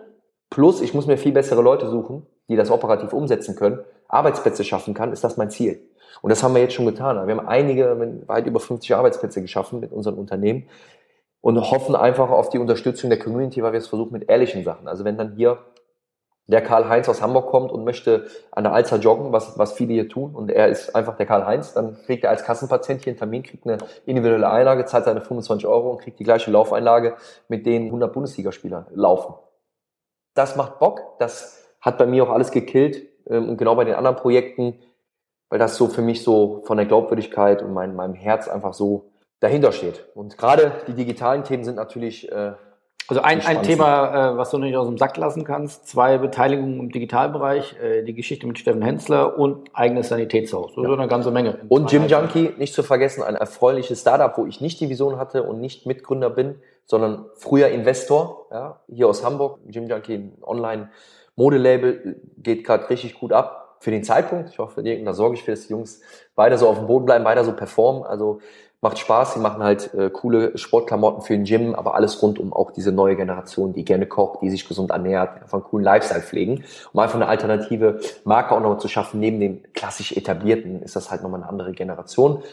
[0.49, 4.93] plus ich muss mir viel bessere Leute suchen, die das operativ umsetzen können, Arbeitsplätze schaffen
[4.93, 5.81] kann, ist das mein Ziel.
[6.21, 7.27] Und das haben wir jetzt schon getan.
[7.27, 10.67] Wir haben einige, weit über 50 Arbeitsplätze geschaffen mit unseren Unternehmen
[11.41, 14.88] und hoffen einfach auf die Unterstützung der Community, weil wir es versuchen mit ehrlichen Sachen.
[14.88, 15.60] Also wenn dann hier
[16.47, 20.10] der Karl-Heinz aus Hamburg kommt und möchte an der Alster joggen, was, was viele hier
[20.10, 23.43] tun, und er ist einfach der Karl-Heinz, dann kriegt er als Kassenpatient hier einen Termin,
[23.43, 27.17] kriegt eine individuelle Einlage, zahlt seine 25 Euro und kriegt die gleiche Laufeinlage,
[27.49, 29.36] mit denen 100 Bundesligaspieler laufen.
[30.36, 33.95] Das macht Bock, das hat bei mir auch alles gekillt ähm, und genau bei den
[33.95, 34.76] anderen Projekten,
[35.50, 39.10] weil das so für mich so von der Glaubwürdigkeit und mein, meinem Herz einfach so
[39.39, 40.06] dahinter steht.
[40.13, 42.54] Und gerade die digitalen Themen sind natürlich äh,
[43.10, 46.78] also ein, ein Thema, äh, was du nicht aus dem Sack lassen kannst, zwei Beteiligungen
[46.82, 50.73] im Digitalbereich, äh, die Geschichte mit Steffen Hensler und eigenes Sanitätshaus.
[50.76, 50.91] So ja.
[50.91, 51.60] eine ganze Menge.
[51.69, 55.43] Und Jim Junkie, nicht zu vergessen, ein erfreuliches Startup, wo ich nicht die Vision hatte
[55.43, 59.60] und nicht Mitgründer bin, sondern früher Investor, ja, hier aus Hamburg.
[59.69, 60.89] Jim Junkie, ein Online-
[61.38, 64.50] Modelabel geht gerade richtig gut ab für den Zeitpunkt.
[64.50, 66.02] Ich hoffe, da sorge ich für, dass die Jungs
[66.36, 68.04] weiter so auf dem Boden bleiben, weiter so performen.
[68.04, 68.39] Also
[68.82, 69.36] macht Spaß.
[69.36, 72.91] Sie machen halt äh, coole Sportklamotten für den Gym, aber alles rund um auch diese
[72.91, 76.63] neue Generation, die gerne kocht, die sich gesund ernährt, einfach einen coolen Lifestyle pflegen.
[76.91, 79.19] Um einfach eine alternative Marke auch nochmal zu schaffen.
[79.19, 82.43] Neben dem klassisch etablierten ist das halt nochmal eine andere Generation.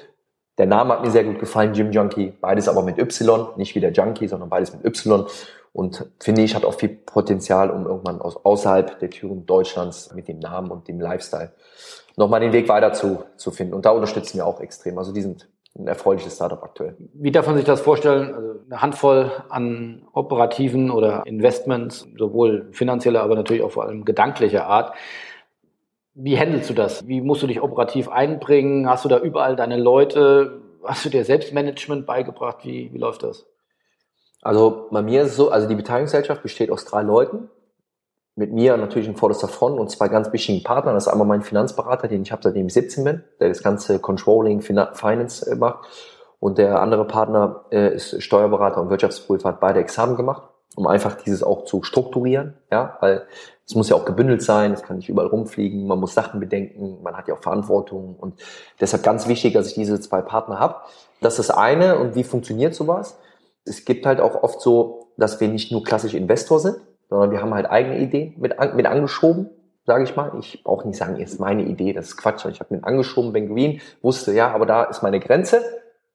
[0.56, 2.32] Der Name hat mir sehr gut gefallen, Gym Junkie.
[2.40, 5.26] Beides aber mit Y, nicht wie der Junkie, sondern beides mit Y.
[5.74, 10.28] und finde ich, hat auch viel Potenzial, um irgendwann aus, außerhalb der Türen Deutschlands mit
[10.28, 11.50] dem Namen und dem Lifestyle
[12.16, 13.74] nochmal den Weg weiter zu, zu finden.
[13.74, 14.96] Und da unterstützen wir auch extrem.
[14.98, 16.96] Also die sind ein erfreuliches Startup aktuell.
[17.12, 18.32] Wie darf man sich das vorstellen?
[18.32, 24.68] Also eine Handvoll an operativen oder Investments, sowohl finanzieller, aber natürlich auch vor allem gedanklicher
[24.68, 24.94] Art.
[26.14, 27.08] Wie handelst du das?
[27.08, 28.88] Wie musst du dich operativ einbringen?
[28.88, 30.60] Hast du da überall deine Leute?
[30.84, 32.58] Hast du dir Selbstmanagement beigebracht?
[32.62, 33.44] Wie, wie läuft das?
[34.44, 37.48] Also bei mir ist es so, also die Beteiligungsgesellschaft besteht aus drei Leuten
[38.36, 40.94] mit mir natürlich in vorderster Front und zwei ganz wichtigen Partnern.
[40.94, 43.98] Das ist einmal mein Finanzberater, den ich habe, seitdem ich 17 bin, der das ganze
[43.98, 45.88] Controlling, Finance äh, macht.
[46.40, 50.42] Und der andere Partner äh, ist Steuerberater und Wirtschaftsprüfer, hat beide Examen gemacht,
[50.76, 53.26] um einfach dieses auch zu strukturieren, ja, weil
[53.66, 57.02] es muss ja auch gebündelt sein, es kann nicht überall rumfliegen, man muss Sachen bedenken,
[57.02, 58.38] man hat ja auch Verantwortung und
[58.78, 60.76] deshalb ganz wichtig, dass ich diese zwei Partner habe.
[61.22, 63.16] Das ist das eine und wie funktioniert sowas?
[63.64, 66.76] Es gibt halt auch oft so, dass wir nicht nur klassisch Investor sind,
[67.08, 69.50] sondern wir haben halt eigene Ideen mit, mit angeschoben,
[69.86, 70.32] sage ich mal.
[70.40, 72.44] Ich brauche nicht sagen, ist meine Idee, das ist Quatsch.
[72.46, 75.62] Ich habe mit angeschoben, Ben Green, wusste, ja, aber da ist meine Grenze.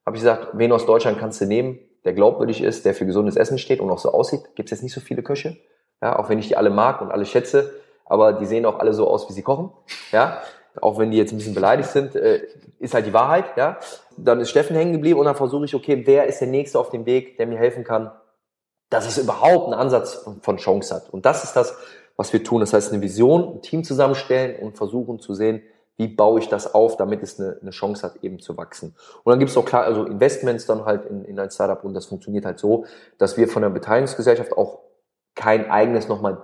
[0.06, 3.36] Habe ich gesagt, wen aus Deutschland kannst du nehmen, der glaubwürdig ist, der für gesundes
[3.36, 4.42] Essen steht und auch so aussieht.
[4.54, 5.56] Gibt es jetzt nicht so viele Köche,
[6.02, 7.72] ja, auch wenn ich die alle mag und alle schätze,
[8.06, 9.70] aber die sehen auch alle so aus, wie sie kochen,
[10.10, 10.42] ja.
[10.80, 12.42] Auch wenn die jetzt ein bisschen beleidigt sind, äh,
[12.78, 13.78] ist halt die Wahrheit, ja.
[14.16, 16.90] Dann ist Steffen hängen geblieben und dann versuche ich, okay, wer ist der Nächste auf
[16.90, 18.10] dem Weg, der mir helfen kann,
[18.90, 21.10] dass es überhaupt einen Ansatz von Chance hat.
[21.10, 21.76] Und das ist das,
[22.16, 22.60] was wir tun.
[22.60, 25.62] Das heißt, eine Vision, ein Team zusammenstellen und versuchen zu sehen,
[25.96, 28.94] wie baue ich das auf, damit es eine, eine Chance hat, eben zu wachsen.
[29.22, 31.92] Und dann gibt es auch klar, also Investments dann halt in, in ein Startup und
[31.92, 32.86] das funktioniert halt so,
[33.18, 34.80] dass wir von der Beteiligungsgesellschaft auch
[35.34, 36.42] kein eigenes nochmal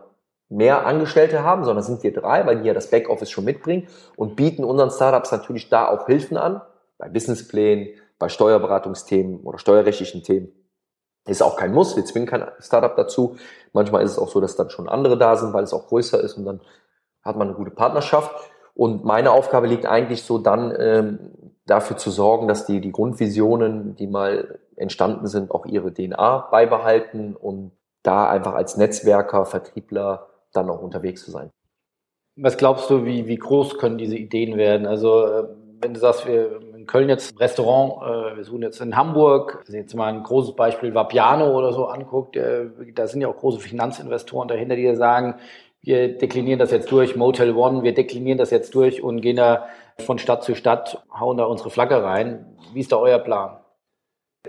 [0.49, 4.37] mehr Angestellte haben, sondern sind wir drei, weil die ja das Backoffice schon mitbringen und
[4.37, 6.63] bieten unseren Startups natürlich da auch Hilfen an,
[6.99, 10.53] bei Businessplänen, bei Steuerberatungsthemen oder steuerrechtlichen Themen.
[11.27, 13.37] Ist auch kein Muss, wir zwingen kein Startup dazu.
[13.73, 16.21] Manchmal ist es auch so, dass dann schon andere da sind, weil es auch größer
[16.21, 16.61] ist und dann
[17.23, 18.33] hat man eine gute Partnerschaft.
[18.75, 21.19] Und meine Aufgabe liegt eigentlich so dann ähm,
[21.67, 27.35] dafür zu sorgen, dass die, die Grundvisionen, die mal entstanden sind, auch ihre DNA beibehalten
[27.35, 31.51] und da einfach als Netzwerker, Vertriebler dann auch unterwegs zu sein.
[32.37, 34.87] Was glaubst du, wie, wie groß können diese Ideen werden?
[34.87, 35.45] Also äh,
[35.81, 39.65] wenn du sagst, wir in Köln jetzt ein Restaurant, äh, wir suchen jetzt in Hamburg,
[39.67, 43.37] wenn jetzt mal ein großes Beispiel Vapiano oder so anguckt, äh, da sind ja auch
[43.37, 45.37] große Finanzinvestoren dahinter, die sagen,
[45.83, 49.67] wir deklinieren das jetzt durch, Motel One, wir deklinieren das jetzt durch und gehen da
[49.99, 52.57] von Stadt zu Stadt, hauen da unsere Flagge rein.
[52.75, 53.59] Wie ist da euer Plan?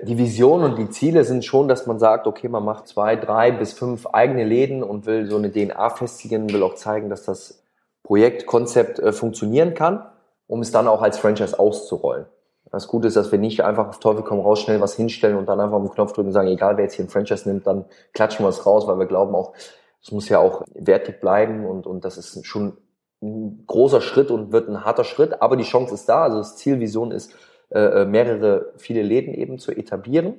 [0.04, 3.52] Die Vision und die Ziele sind schon, dass man sagt, okay, man macht zwei, drei
[3.52, 7.64] bis fünf eigene Läden und will so eine DNA festigen, will auch zeigen, dass das
[8.04, 10.04] Projektkonzept äh, funktionieren kann
[10.48, 12.26] um es dann auch als Franchise auszurollen.
[12.72, 15.48] Das Gute ist, dass wir nicht einfach auf Teufel komm raus schnell was hinstellen und
[15.48, 17.66] dann einfach auf den Knopf drücken und sagen, egal wer jetzt hier ein Franchise nimmt,
[17.66, 19.54] dann klatschen wir es raus, weil wir glauben auch,
[20.02, 22.78] es muss ja auch wertig bleiben und, und das ist schon
[23.22, 26.24] ein großer Schritt und wird ein harter Schritt, aber die Chance ist da.
[26.24, 27.34] Also das Zielvision ist,
[27.70, 30.36] äh, äh, mehrere, viele Läden eben zu etablieren.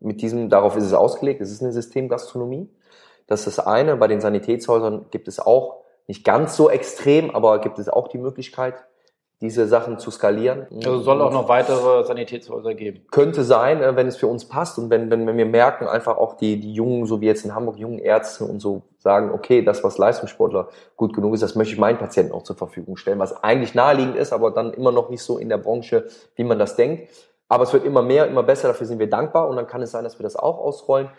[0.00, 2.68] Mit diesem, darauf ist es ausgelegt, es ist eine Systemgastronomie.
[3.26, 3.96] Das ist das eine.
[3.96, 8.18] Bei den Sanitätshäusern gibt es auch, nicht ganz so extrem, aber gibt es auch die
[8.18, 8.74] Möglichkeit,
[9.42, 10.66] diese Sachen zu skalieren.
[10.72, 13.04] Also soll auch noch weitere Sanitätshäuser geben.
[13.10, 16.16] Könnte sein, äh, wenn es für uns passt und wenn, wenn, wenn wir merken, einfach
[16.16, 19.62] auch die, die jungen, so wie jetzt in Hamburg, jungen Ärzte und so sagen, okay,
[19.62, 23.18] das, was Leistungssportler gut genug ist, das möchte ich meinen Patienten auch zur Verfügung stellen,
[23.18, 26.60] was eigentlich naheliegend ist, aber dann immer noch nicht so in der Branche, wie man
[26.60, 27.08] das denkt.
[27.48, 29.90] Aber es wird immer mehr, immer besser, dafür sind wir dankbar und dann kann es
[29.90, 31.10] sein, dass wir das auch ausrollen.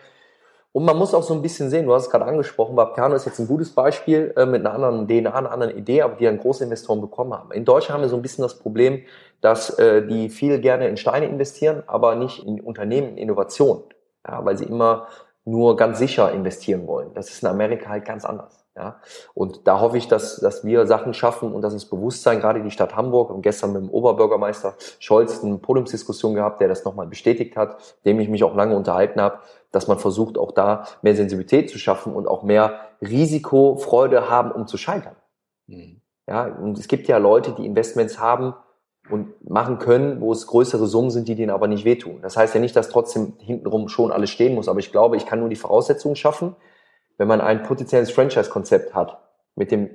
[0.76, 3.26] Und man muss auch so ein bisschen sehen, du hast es gerade angesprochen, Vapiano ist
[3.26, 6.36] jetzt ein gutes Beispiel äh, mit einer anderen DNA, einer anderen Idee, aber die dann
[6.36, 7.52] große Investoren bekommen haben.
[7.52, 9.02] In Deutschland haben wir so ein bisschen das Problem,
[9.40, 13.84] dass äh, die viel gerne in Steine investieren, aber nicht in Unternehmen, in Innovation,
[14.26, 15.06] ja, weil sie immer
[15.44, 17.14] nur ganz sicher investieren wollen.
[17.14, 18.63] Das ist in Amerika halt ganz anders.
[18.76, 19.00] Ja,
[19.34, 22.72] und da hoffe ich, dass, dass wir Sachen schaffen und dass es Bewusstsein, gerade die
[22.72, 27.56] Stadt Hamburg, und gestern mit dem Oberbürgermeister Scholz eine Podiumsdiskussion gehabt, der das nochmal bestätigt
[27.56, 29.38] hat, dem ich mich auch lange unterhalten habe,
[29.70, 34.66] dass man versucht, auch da mehr Sensibilität zu schaffen und auch mehr Risikofreude haben, um
[34.66, 35.14] zu scheitern.
[35.68, 36.00] Mhm.
[36.26, 38.54] Ja, und es gibt ja Leute, die Investments haben
[39.08, 42.20] und machen können, wo es größere Summen sind, die denen aber nicht wehtun.
[42.22, 45.26] Das heißt ja nicht, dass trotzdem hintenrum schon alles stehen muss, aber ich glaube, ich
[45.26, 46.56] kann nur die Voraussetzungen schaffen,
[47.18, 49.18] wenn man ein potenzielles Franchise-Konzept hat
[49.54, 49.90] mit dem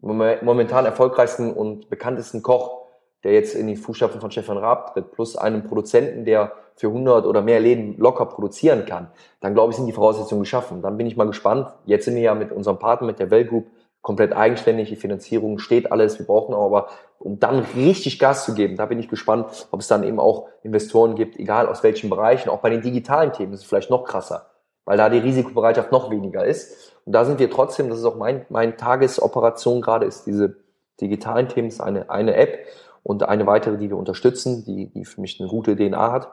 [0.00, 2.86] momentan erfolgreichsten und bekanntesten Koch,
[3.24, 7.26] der jetzt in die Fußstapfen von Stefan Raab tritt, plus einem Produzenten, der für 100
[7.26, 10.82] oder mehr Läden locker produzieren kann, dann glaube ich, sind die Voraussetzungen geschaffen.
[10.82, 11.68] Dann bin ich mal gespannt.
[11.84, 13.66] Jetzt sind wir ja mit unserem Partner, mit der Well Group,
[14.00, 14.88] komplett eigenständig.
[14.88, 16.20] Die Finanzierung steht alles.
[16.20, 16.86] Wir brauchen aber,
[17.18, 20.46] um dann richtig Gas zu geben, da bin ich gespannt, ob es dann eben auch
[20.62, 24.04] Investoren gibt, egal aus welchen Bereichen, auch bei den digitalen Themen ist es vielleicht noch
[24.04, 24.46] krasser
[24.88, 26.94] weil da die Risikobereitschaft noch weniger ist.
[27.04, 30.56] Und da sind wir trotzdem, das ist auch mein, mein Tagesoperation gerade, ist diese
[30.98, 32.60] digitalen Themen, ist eine, eine App
[33.02, 36.32] und eine weitere, die wir unterstützen, die, die für mich eine gute DNA hat.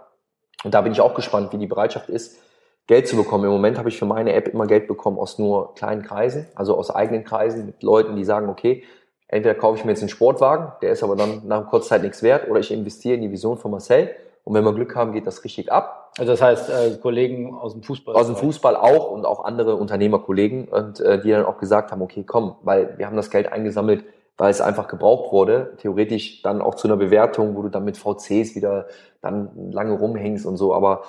[0.63, 2.37] Und da bin ich auch gespannt, wie die Bereitschaft ist,
[2.87, 3.43] Geld zu bekommen.
[3.43, 6.77] Im Moment habe ich für meine App immer Geld bekommen aus nur kleinen Kreisen, also
[6.77, 8.85] aus eigenen Kreisen mit Leuten, die sagen, okay,
[9.27, 12.23] entweder kaufe ich mir jetzt einen Sportwagen, der ist aber dann nach kurzer Zeit nichts
[12.23, 14.11] wert, oder ich investiere in die Vision von Marcel.
[14.45, 16.11] Und wenn wir Glück haben, geht das richtig ab.
[16.19, 18.15] Also das heißt, äh, Kollegen aus dem Fußball.
[18.15, 22.01] Aus dem Fußball auch und auch andere Unternehmerkollegen und äh, die dann auch gesagt haben,
[22.03, 24.05] okay, komm, weil wir haben das Geld eingesammelt,
[24.37, 25.73] weil es einfach gebraucht wurde.
[25.77, 28.85] Theoretisch dann auch zu einer Bewertung, wo du dann mit VCs wieder
[29.21, 30.75] dann lange rumhängst und so.
[30.75, 31.01] Aber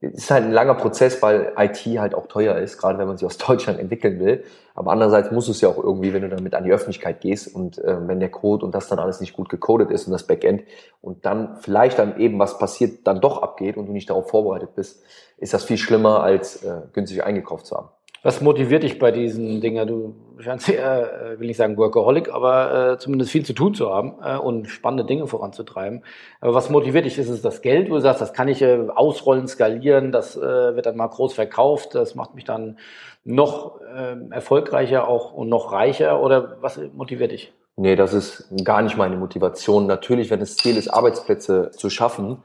[0.00, 3.26] ist halt ein langer Prozess, weil IT halt auch teuer ist, gerade wenn man sich
[3.26, 4.44] aus Deutschland entwickeln will.
[4.74, 7.78] Aber andererseits muss es ja auch irgendwie, wenn du damit an die Öffentlichkeit gehst und
[7.78, 10.64] äh, wenn der Code und das dann alles nicht gut gecodet ist und das Backend
[11.00, 14.74] und dann vielleicht dann eben was passiert, dann doch abgeht und du nicht darauf vorbereitet
[14.74, 15.02] bist,
[15.38, 17.88] ist das viel schlimmer, als äh, günstig eingekauft zu haben.
[18.24, 19.86] Was motiviert dich bei diesen Dingen?
[19.86, 23.90] Du scheinst sehr, äh, will nicht sagen Workaholic, aber äh, zumindest viel zu tun zu
[23.90, 26.02] haben äh, und spannende Dinge voranzutreiben.
[26.40, 27.18] Aber was motiviert dich?
[27.18, 30.40] Ist es das Geld, wo du sagst, das kann ich äh, ausrollen, skalieren, das äh,
[30.40, 32.78] wird dann mal groß verkauft, das macht mich dann
[33.24, 37.52] noch äh, erfolgreicher auch und noch reicher oder was motiviert dich?
[37.76, 39.86] Nee, das ist gar nicht meine Motivation.
[39.86, 42.42] Natürlich, wenn das Ziel ist, Arbeitsplätze zu schaffen,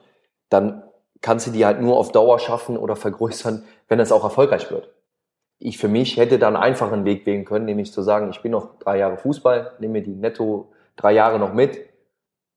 [0.49, 0.83] dann
[1.21, 4.89] kannst du die halt nur auf Dauer schaffen oder vergrößern, wenn es auch erfolgreich wird
[5.59, 8.51] ich für mich hätte dann einfach einen Weg wählen können, nämlich zu sagen, ich bin
[8.51, 11.88] noch drei Jahre Fußball, nehme die netto drei Jahre noch mit,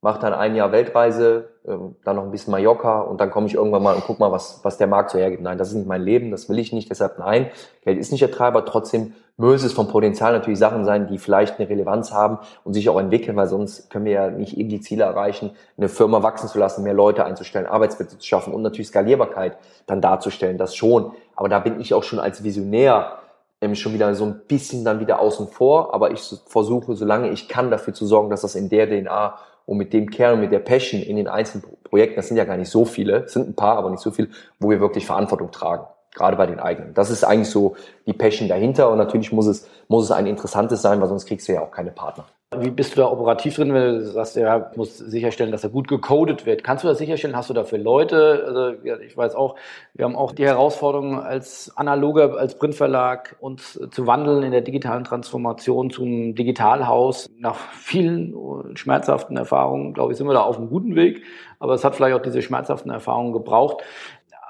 [0.03, 3.55] mache dann ein Jahr Weltreise, ähm, dann noch ein bisschen Mallorca und dann komme ich
[3.55, 5.43] irgendwann mal und guck mal, was, was der Markt so hergibt.
[5.43, 7.51] Nein, das ist nicht mein Leben, das will ich nicht, deshalb nein,
[7.85, 11.59] Geld ist nicht der Treiber, trotzdem müssen es vom Potenzial natürlich Sachen sein, die vielleicht
[11.59, 15.05] eine Relevanz haben und sich auch entwickeln, weil sonst können wir ja nicht irgendwie Ziele
[15.05, 19.57] erreichen, eine Firma wachsen zu lassen, mehr Leute einzustellen, Arbeitsplätze zu schaffen und natürlich Skalierbarkeit
[19.87, 21.12] dann darzustellen, das schon.
[21.37, 23.19] Aber da bin ich auch schon als Visionär
[23.61, 27.49] ähm, schon wieder so ein bisschen dann wieder außen vor, aber ich versuche, solange ich
[27.49, 30.59] kann, dafür zu sorgen, dass das in der DNA und mit dem Kern, mit der
[30.59, 33.77] Passion in den einzelnen Projekten, das sind ja gar nicht so viele, sind ein paar,
[33.77, 36.94] aber nicht so viele, wo wir wirklich Verantwortung tragen gerade bei den eigenen.
[36.94, 40.83] Das ist eigentlich so die Passion dahinter und natürlich muss es, muss es ein interessantes
[40.83, 42.25] sein, weil sonst kriegst du ja auch keine Partner.
[42.59, 45.88] Wie bist du da operativ drin, wenn du sagst, ja, muss sicherstellen, dass er gut
[45.88, 46.62] gecodet wird?
[46.62, 47.35] Kannst du das sicherstellen?
[47.35, 48.44] Hast du dafür Leute?
[48.46, 49.57] Also, ja, ich weiß auch,
[49.94, 55.05] wir haben auch die Herausforderung als analoger, als Printverlag uns zu wandeln in der digitalen
[55.05, 57.31] Transformation zum Digitalhaus.
[57.38, 58.35] Nach vielen
[58.77, 61.22] schmerzhaften Erfahrungen, glaube ich, sind wir da auf einem guten Weg.
[61.59, 63.83] Aber es hat vielleicht auch diese schmerzhaften Erfahrungen gebraucht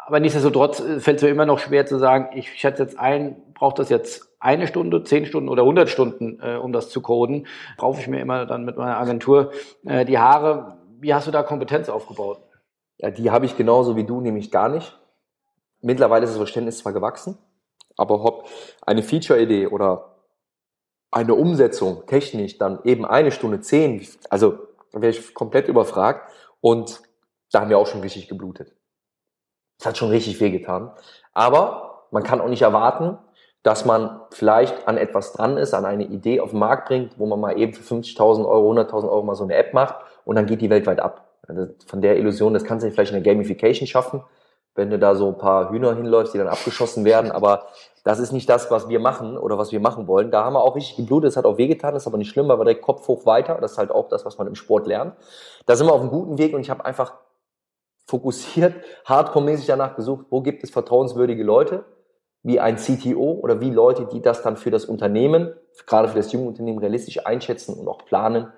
[0.06, 3.36] aber nichtsdestotrotz äh, fällt es mir immer noch schwer zu sagen, ich schätze jetzt ein,
[3.54, 7.46] braucht das jetzt eine Stunde, zehn Stunden oder 100 Stunden, äh, um das zu coden.
[7.76, 9.52] Brauche ich mir immer dann mit meiner Agentur
[9.84, 10.78] äh, die Haare.
[11.00, 12.40] Wie hast du da Kompetenz aufgebaut?
[12.98, 14.98] Ja, die habe ich genauso wie du, nämlich gar nicht.
[15.80, 17.38] Mittlerweile ist das Verständnis zwar gewachsen,
[17.96, 18.48] aber ob
[18.86, 20.16] eine Feature-Idee oder
[21.10, 24.58] eine Umsetzung technisch dann eben eine Stunde zehn, also
[24.92, 27.02] wäre ich komplett überfragt und
[27.50, 28.72] da haben wir auch schon richtig geblutet.
[29.82, 30.92] Das hat schon richtig wehgetan.
[31.34, 33.18] Aber man kann auch nicht erwarten,
[33.64, 37.26] dass man vielleicht an etwas dran ist, an eine Idee auf den Markt bringt, wo
[37.26, 40.46] man mal eben für 50.000 Euro, 100.000 Euro mal so eine App macht und dann
[40.46, 41.26] geht die weltweit ab.
[41.48, 44.22] Also von der Illusion, das kannst du vielleicht in der Gamification schaffen,
[44.76, 47.66] wenn du da so ein paar Hühner hinläufst, die dann abgeschossen werden, aber
[48.04, 50.30] das ist nicht das, was wir machen oder was wir machen wollen.
[50.30, 52.46] Da haben wir auch richtig geblutet, das hat auch wehgetan, das ist aber nicht schlimm,
[52.46, 54.86] weil wir direkt Kopf hoch weiter, das ist halt auch das, was man im Sport
[54.86, 55.14] lernt.
[55.66, 57.14] Da sind wir auf einem guten Weg und ich habe einfach
[58.06, 61.84] fokussiert, hardcore-mäßig danach gesucht, wo gibt es vertrauenswürdige Leute,
[62.42, 65.54] wie ein CTO oder wie Leute, die das dann für das Unternehmen,
[65.86, 68.52] gerade für das junge Unternehmen realistisch einschätzen und auch planen.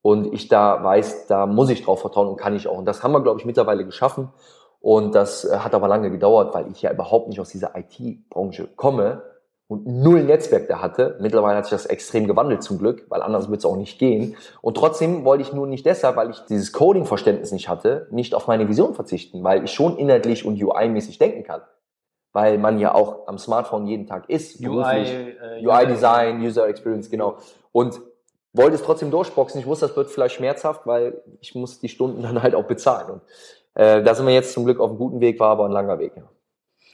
[0.00, 2.78] Und ich da weiß, da muss ich drauf vertrauen und kann ich auch.
[2.78, 4.30] Und das haben wir, glaube ich, mittlerweile geschaffen.
[4.80, 8.68] Und das äh, hat aber lange gedauert, weil ich ja überhaupt nicht aus dieser IT-Branche
[8.74, 9.22] komme
[9.72, 11.16] und null Netzwerk da hatte.
[11.20, 14.36] Mittlerweile hat sich das extrem gewandelt zum Glück, weil anders wird es auch nicht gehen.
[14.60, 18.46] Und trotzdem wollte ich nur nicht deshalb, weil ich dieses Coding-Verständnis nicht hatte, nicht auf
[18.46, 21.62] meine Vision verzichten, weil ich schon inhaltlich und UI-mäßig denken kann.
[22.34, 24.60] Weil man ja auch am Smartphone jeden Tag ist.
[24.60, 27.38] UI, äh, UI-Design, User Experience, genau.
[27.72, 28.00] Und
[28.52, 29.60] wollte es trotzdem durchboxen.
[29.60, 33.10] Ich wusste, das wird vielleicht schmerzhaft, weil ich muss die Stunden dann halt auch bezahlen.
[33.10, 33.22] Und
[33.74, 35.98] äh, da sind wir jetzt zum Glück auf einem guten Weg, war aber ein langer
[35.98, 36.12] Weg.
[36.16, 36.24] Ja.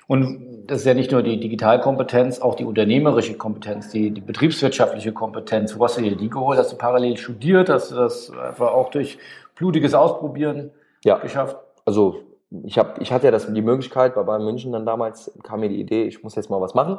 [0.08, 5.12] Und das ist ja nicht nur die Digitalkompetenz, auch die unternehmerische Kompetenz, die, die betriebswirtschaftliche
[5.12, 5.78] Kompetenz.
[5.78, 6.58] Wo hast du dir die geholt?
[6.58, 7.68] Hast du parallel studiert?
[7.68, 9.18] Hast du das einfach auch durch
[9.54, 10.70] blutiges Ausprobieren
[11.04, 11.18] ja.
[11.18, 11.58] geschafft?
[11.84, 12.22] Also
[12.64, 15.68] ich, hab, ich hatte ja das, die Möglichkeit, bei Bayern München dann damals kam mir
[15.68, 16.98] die Idee, ich muss jetzt mal was machen,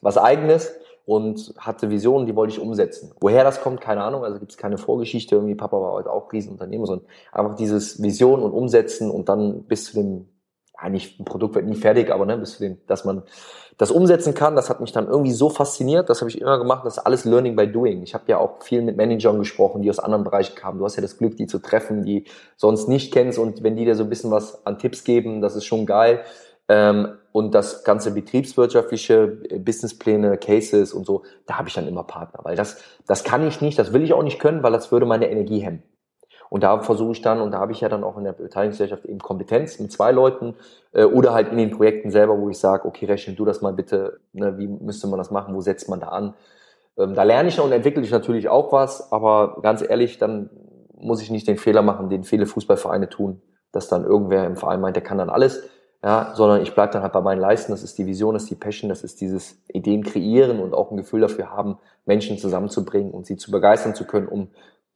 [0.00, 0.72] was eigenes
[1.06, 3.12] und hatte Visionen, die wollte ich umsetzen.
[3.20, 6.32] Woher das kommt, keine Ahnung, also gibt es keine Vorgeschichte, irgendwie Papa war heute auch
[6.32, 10.28] Riesenunternehmer, sondern einfach dieses Vision und Umsetzen und dann bis zu dem
[10.88, 13.22] nicht, ein Produkt wird nie fertig, aber ne, bis zu dem, dass man
[13.76, 16.84] das umsetzen kann, das hat mich dann irgendwie so fasziniert, das habe ich immer gemacht,
[16.84, 18.02] das ist alles Learning by Doing.
[18.02, 20.78] Ich habe ja auch viel mit Managern gesprochen, die aus anderen Bereichen kamen.
[20.78, 22.24] Du hast ja das Glück, die zu treffen, die
[22.56, 25.56] sonst nicht kennst und wenn die dir so ein bisschen was an Tipps geben, das
[25.56, 26.20] ist schon geil.
[26.68, 32.04] Ähm, und das ganze betriebswirtschaftliche, äh, Businesspläne, Cases und so, da habe ich dann immer
[32.04, 34.90] Partner, weil das, das kann ich nicht, das will ich auch nicht können, weil das
[34.90, 35.82] würde meine Energie hemmen.
[36.50, 39.04] Und da versuche ich dann, und da habe ich ja dann auch in der Beteiligungsgesellschaft
[39.06, 40.54] eben Kompetenz mit zwei Leuten
[40.92, 43.72] äh, oder halt in den Projekten selber, wo ich sage, okay, rechne du das mal
[43.72, 46.34] bitte, ne, wie müsste man das machen, wo setzt man da an?
[46.98, 50.50] Ähm, da lerne ich und entwickle ich natürlich auch was, aber ganz ehrlich, dann
[50.96, 53.42] muss ich nicht den Fehler machen, den viele Fußballvereine tun,
[53.72, 55.62] dass dann irgendwer im Verein meint, der kann dann alles,
[56.04, 58.50] ja, sondern ich bleibe dann halt bei meinen Leisten, das ist die Vision, das ist
[58.50, 63.10] die Passion, das ist dieses Ideen kreieren und auch ein Gefühl dafür haben, Menschen zusammenzubringen
[63.10, 64.48] und sie zu begeistern zu können, um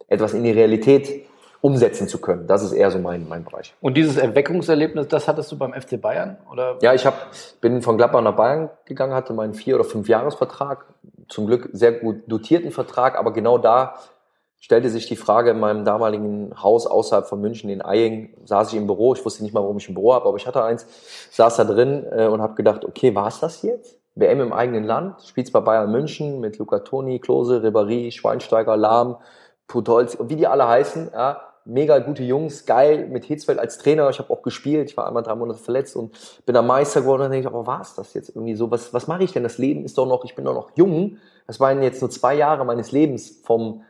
[0.06, 1.26] etwas in die Realität
[1.60, 2.46] umsetzen zu können.
[2.46, 3.74] Das ist eher so mein, mein Bereich.
[3.80, 6.38] Und dieses Erweckungserlebnis, das hattest du beim FC Bayern?
[6.50, 6.78] Oder?
[6.82, 7.30] Ja, ich hab,
[7.60, 10.86] bin von Gladbach nach Bayern gegangen, hatte meinen vier- oder fünf Jahresvertrag.
[11.28, 13.96] Zum Glück sehr gut dotierten Vertrag, aber genau da
[14.60, 18.78] stellte sich die Frage in meinem damaligen Haus außerhalb von München in Eying, saß ich
[18.78, 20.86] im Büro, ich wusste nicht mal, warum ich ein Büro habe, aber ich hatte eins,
[21.30, 23.98] saß da drin äh, und habe gedacht, okay, war es das jetzt?
[24.14, 29.16] WM im eigenen Land, spielst bei Bayern München mit Luca Toni, Klose, Ribéry, Schweinsteiger, Lahm,
[29.68, 34.08] Putolz, wie die alle heißen, ja, mega gute Jungs, geil, mit Hitzfeld als Trainer.
[34.08, 36.12] Ich habe auch gespielt, ich war einmal drei Monate verletzt und
[36.46, 37.22] bin dann Meister geworden.
[37.22, 38.70] Und denke ich, aber war es das jetzt irgendwie so?
[38.70, 39.42] Was, was mache ich denn?
[39.42, 41.18] Das Leben ist doch noch, ich bin doch noch jung.
[41.46, 43.82] Das waren jetzt nur zwei Jahre meines Lebens vom,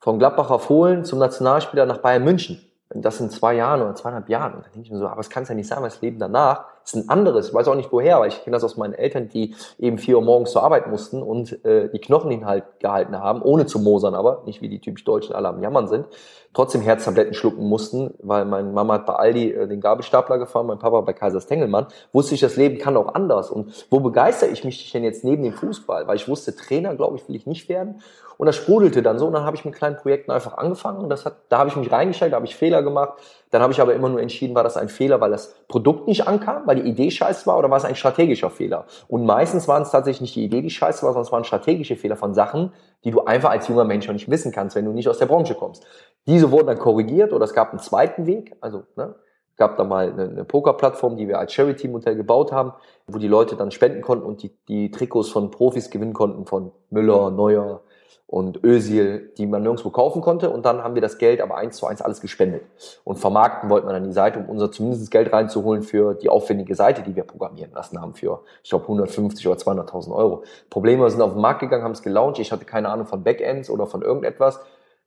[0.00, 2.60] vom Gladbacher Fohlen zum Nationalspieler nach Bayern München.
[2.88, 4.54] Das in zwei Jahren oder zweieinhalb Jahren.
[4.54, 6.64] Und dann denke ich mir so, aber es kann ja nicht sein, das Leben danach
[6.84, 7.48] ist ein anderes.
[7.48, 10.16] Ich weiß auch nicht woher, weil ich kenne das aus meinen Eltern, die eben vier
[10.16, 14.14] Uhr morgens zur Arbeit mussten und äh, die Knochen hinhalt gehalten haben, ohne zu mosern
[14.14, 16.06] aber, nicht wie die typisch Deutschen alle am Jammern sind
[16.52, 20.78] trotzdem Herztabletten schlucken mussten, weil meine Mama hat bei Aldi äh, den Gabelstapler gefahren, mein
[20.78, 23.50] Papa bei Kaisers Tengelmann, wusste ich, das Leben kann auch anders.
[23.50, 26.06] Und wo begeistere ich mich denn jetzt neben dem Fußball?
[26.06, 28.00] Weil ich wusste, Trainer, glaube ich, will ich nicht werden.
[28.40, 29.26] Und das sprudelte dann so.
[29.26, 31.00] Und dann habe ich mit kleinen Projekten einfach angefangen.
[31.00, 33.18] Und das hat, da habe ich mich reingestellt, da habe ich Fehler gemacht.
[33.50, 36.26] Dann habe ich aber immer nur entschieden, war das ein Fehler, weil das Produkt nicht
[36.26, 38.86] ankam, weil die Idee scheiße war, oder war es ein strategischer Fehler?
[39.08, 41.96] Und meistens waren es tatsächlich nicht die Idee, die scheiße war, sondern es waren strategische
[41.96, 42.72] Fehler von Sachen,
[43.04, 45.26] die du einfach als junger Mensch noch nicht wissen kannst, wenn du nicht aus der
[45.26, 45.84] Branche kommst.
[46.26, 49.16] Diese wurden dann korrigiert oder es gab einen zweiten Weg, also ne,
[49.58, 52.72] gab da mal eine, eine Poker-Plattform, die wir als Charity-Modell gebaut haben,
[53.06, 56.72] wo die Leute dann spenden konnten und die, die Trikots von Profis gewinnen konnten, von
[56.88, 57.82] Müller, Neuer,
[58.30, 60.50] und Özil, die man nirgendwo kaufen konnte.
[60.50, 62.62] Und dann haben wir das Geld aber eins zu eins alles gespendet.
[63.02, 66.76] Und vermarkten wollten wir dann die Seite, um unser zumindest Geld reinzuholen für die aufwendige
[66.76, 70.44] Seite, die wir programmieren lassen haben für, ich glaube, 150 oder 200.000 Euro.
[70.70, 72.38] Probleme wir sind auf den Markt gegangen, haben es gelauncht.
[72.38, 74.60] Ich hatte keine Ahnung von Backends oder von irgendetwas.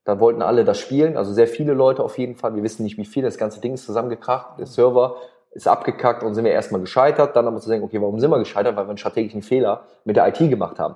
[0.03, 2.55] Da wollten alle das spielen, also sehr viele Leute auf jeden Fall.
[2.55, 3.27] Wir wissen nicht, wie viele.
[3.27, 4.59] Das ganze Ding ist zusammengekracht.
[4.59, 5.15] Der Server
[5.51, 7.37] ist abgekackt und sind wir erstmal gescheitert.
[7.37, 8.75] Dann aber zu denken, okay, warum sind wir gescheitert?
[8.75, 10.95] Weil wir einen strategischen Fehler mit der IT gemacht haben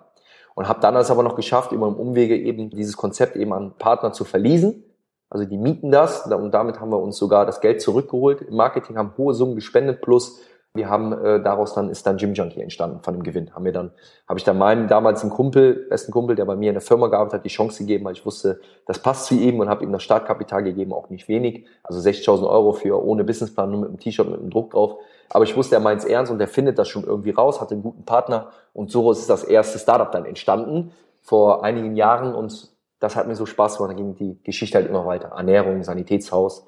[0.58, 3.74] und habe dann es aber noch geschafft, über einen Umwege eben dieses Konzept eben an
[3.78, 4.84] Partner zu verließen.
[5.30, 8.42] Also die mieten das und damit haben wir uns sogar das Geld zurückgeholt.
[8.42, 10.40] Im Marketing haben hohe Summen gespendet plus
[10.74, 13.54] wir haben äh, daraus dann ist dann Gym Junkie entstanden von dem Gewinn.
[13.54, 13.92] Haben wir dann
[14.28, 17.06] habe ich dann meinen damals einen Kumpel, besten Kumpel, der bei mir in der Firma
[17.06, 19.92] gearbeitet hat, die Chance gegeben, weil ich wusste, das passt zu ihm und habe ihm
[19.92, 24.00] das Startkapital gegeben, auch nicht wenig, also 60.000 Euro für ohne Businessplan nur mit einem
[24.00, 24.98] T-Shirt mit einem Druck drauf.
[25.30, 27.72] Aber ich wusste, er meint es ernst und er findet das schon irgendwie raus, hat
[27.72, 32.70] einen guten Partner und so ist das erste Startup dann entstanden vor einigen Jahren und
[33.00, 33.92] das hat mir so Spaß gemacht.
[33.92, 35.30] Da ging die Geschichte halt immer weiter.
[35.30, 36.66] Ernährung, Sanitätshaus,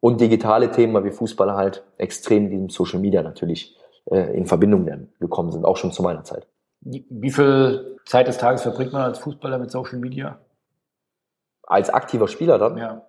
[0.00, 3.76] und digitale Themen, weil wir Fußballer halt extrem mit diesem Social Media natürlich
[4.06, 6.46] äh, in Verbindung gekommen sind, auch schon zu meiner Zeit.
[6.80, 10.38] Wie viel Zeit des Tages verbringt man als Fußballer mit Social Media?
[11.64, 12.76] Als aktiver Spieler dann?
[12.78, 13.07] Ja.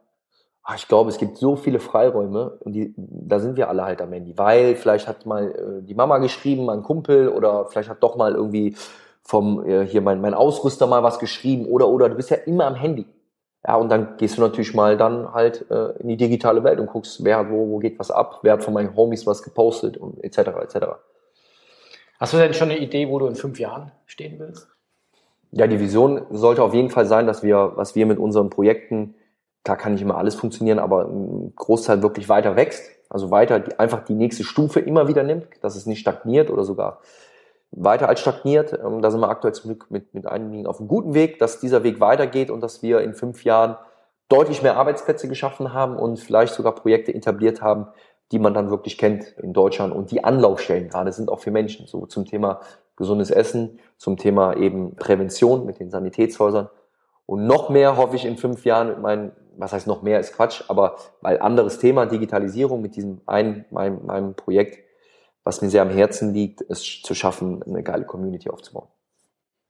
[0.71, 4.03] Ach, ich glaube, es gibt so viele Freiräume und die, da sind wir alle halt
[4.03, 8.03] am Handy, weil vielleicht hat mal äh, die Mama geschrieben, mein Kumpel oder vielleicht hat
[8.03, 8.75] doch mal irgendwie
[9.23, 12.67] vom äh, hier mein, mein Ausrüster mal was geschrieben oder oder du bist ja immer
[12.67, 13.07] am Handy.
[13.67, 16.85] Ja, und dann gehst du natürlich mal dann halt äh, in die digitale Welt und
[16.85, 19.97] guckst, wer hat wo, wo geht was ab, wer hat von meinen Homies was gepostet
[19.97, 20.37] und etc.
[20.37, 20.77] etc.
[22.19, 24.67] Hast du denn schon eine Idee, wo du in fünf Jahren stehen willst?
[25.51, 29.15] Ja, die Vision sollte auf jeden Fall sein, dass wir, was wir mit unseren Projekten,
[29.63, 33.77] klar kann nicht immer alles funktionieren, aber ein Großteil wirklich weiter wächst, also weiter die,
[33.79, 37.01] einfach die nächste Stufe immer wieder nimmt, dass es nicht stagniert oder sogar
[37.71, 38.73] weiter als stagniert.
[38.73, 41.59] Ähm, da sind wir aktuell zum Glück mit, mit einigen auf einem guten Weg, dass
[41.59, 43.77] dieser Weg weitergeht und dass wir in fünf Jahren
[44.29, 47.87] deutlich mehr Arbeitsplätze geschaffen haben und vielleicht sogar Projekte etabliert haben,
[48.31, 51.87] die man dann wirklich kennt in Deutschland und die Anlaufstellen gerade sind auch für Menschen,
[51.87, 52.59] so zum Thema
[52.95, 56.69] gesundes Essen, zum Thema eben Prävention mit den Sanitätshäusern.
[57.25, 60.33] Und noch mehr hoffe ich in fünf Jahren mit meinen was heißt noch mehr ist
[60.33, 64.83] Quatsch, aber weil anderes Thema, Digitalisierung mit diesem einen, meinem, meinem Projekt,
[65.43, 68.87] was mir sehr am Herzen liegt, es zu schaffen, eine geile Community aufzubauen.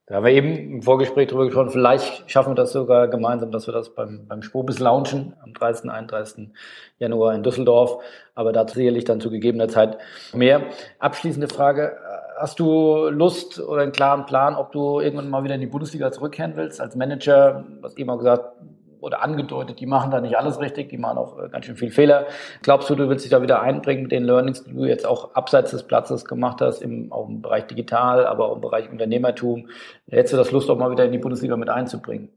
[0.10, 3.68] Da haben wir eben im Vorgespräch drüber gesprochen, vielleicht schaffen wir das sogar gemeinsam, dass
[3.68, 5.92] wir das beim, beim Spobis launchen am 30.
[5.92, 6.50] 31.
[6.98, 8.02] Januar in Düsseldorf.
[8.34, 10.00] Aber dazu sicherlich dann zu gegebener Zeit
[10.34, 10.64] mehr.
[10.98, 11.96] Abschließende Frage.
[12.40, 16.12] Hast du Lust oder einen klaren Plan, ob du irgendwann mal wieder in die Bundesliga
[16.12, 17.66] zurückkehren willst als Manager?
[17.82, 18.56] Was eben auch gesagt,
[19.02, 21.92] oder angedeutet, die machen da nicht alles richtig, die machen auch äh, ganz schön viel
[21.92, 22.28] Fehler.
[22.62, 25.36] Glaubst du, du willst dich da wieder einbringen mit den Learnings, die du jetzt auch
[25.36, 29.70] abseits des Platzes gemacht hast, im, auch im Bereich digital, aber auch im Bereich Unternehmertum?
[30.10, 32.30] Hättest du das Lust, auch mal wieder in die Bundesliga mit einzubringen?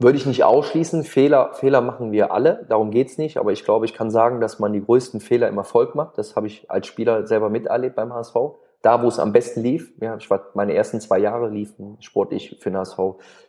[0.00, 1.04] Würde ich nicht ausschließen.
[1.04, 3.36] Fehler, Fehler machen wir alle, darum geht's nicht.
[3.36, 6.18] Aber ich glaube, ich kann sagen, dass man die größten Fehler im Erfolg macht.
[6.18, 8.34] Das habe ich als Spieler selber miterlebt beim HSV
[8.84, 9.92] da, wo es am besten lief.
[10.00, 12.84] Ja, ich war, meine ersten zwei Jahre liefen sportlich für den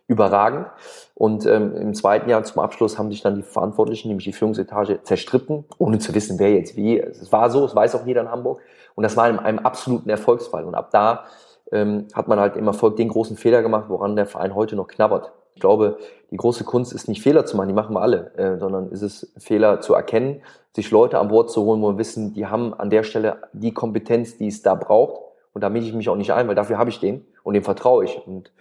[0.07, 0.67] überragend.
[1.13, 5.03] Und ähm, im zweiten Jahr zum Abschluss haben sich dann die Verantwortlichen, nämlich die Führungsetage,
[5.03, 6.99] zerstritten, ohne zu wissen, wer jetzt wie.
[6.99, 8.61] Es war so, es weiß auch jeder in Hamburg.
[8.95, 10.63] Und das war in einem absoluten Erfolgsfall.
[10.63, 11.25] Und ab da
[11.71, 14.87] ähm, hat man halt im Erfolg den großen Fehler gemacht, woran der Verein heute noch
[14.87, 15.31] knabbert.
[15.55, 15.97] Ich glaube,
[16.31, 19.01] die große Kunst ist nicht Fehler zu machen, die machen wir alle, äh, sondern ist
[19.01, 20.41] es Fehler zu erkennen,
[20.75, 23.73] sich Leute an Bord zu holen, wo wir wissen, die haben an der Stelle die
[23.73, 25.24] Kompetenz, die es da braucht
[25.55, 27.63] und da miete ich mich auch nicht ein, weil dafür habe ich den und dem
[27.63, 28.21] vertraue ich.
[28.27, 28.51] Und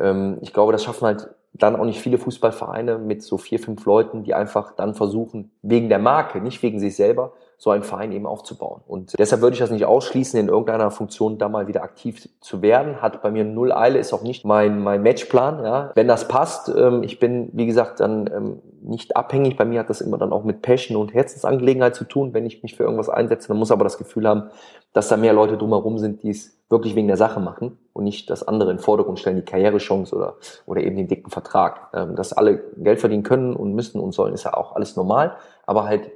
[0.00, 3.84] ähm, ich glaube, das schaffen halt dann auch nicht viele Fußballvereine mit so vier, fünf
[3.84, 8.12] Leuten, die einfach dann versuchen, wegen der Marke, nicht wegen sich selber, so einen Verein
[8.12, 8.82] eben aufzubauen.
[8.86, 12.62] Und deshalb würde ich das nicht ausschließen, in irgendeiner Funktion da mal wieder aktiv zu
[12.62, 13.00] werden.
[13.00, 15.64] Hat bei mir null Eile, ist auch nicht mein, mein Matchplan.
[15.64, 15.90] Ja.
[15.94, 19.56] Wenn das passt, ähm, ich bin, wie gesagt, dann ähm, nicht abhängig.
[19.56, 22.62] Bei mir hat das immer dann auch mit Passion und Herzensangelegenheit zu tun, wenn ich
[22.62, 23.48] mich für irgendwas einsetze.
[23.48, 24.50] Dann muss aber das Gefühl haben,
[24.92, 28.30] dass da mehr Leute drumherum sind, die es wirklich wegen der Sache machen und nicht
[28.30, 30.36] das andere in den Vordergrund stellen, die Karrierechance oder,
[30.66, 31.88] oder eben den dicken Vertrag.
[31.94, 35.36] Ähm, dass alle Geld verdienen können und müssen und sollen, ist ja auch alles normal.
[35.66, 36.10] Aber halt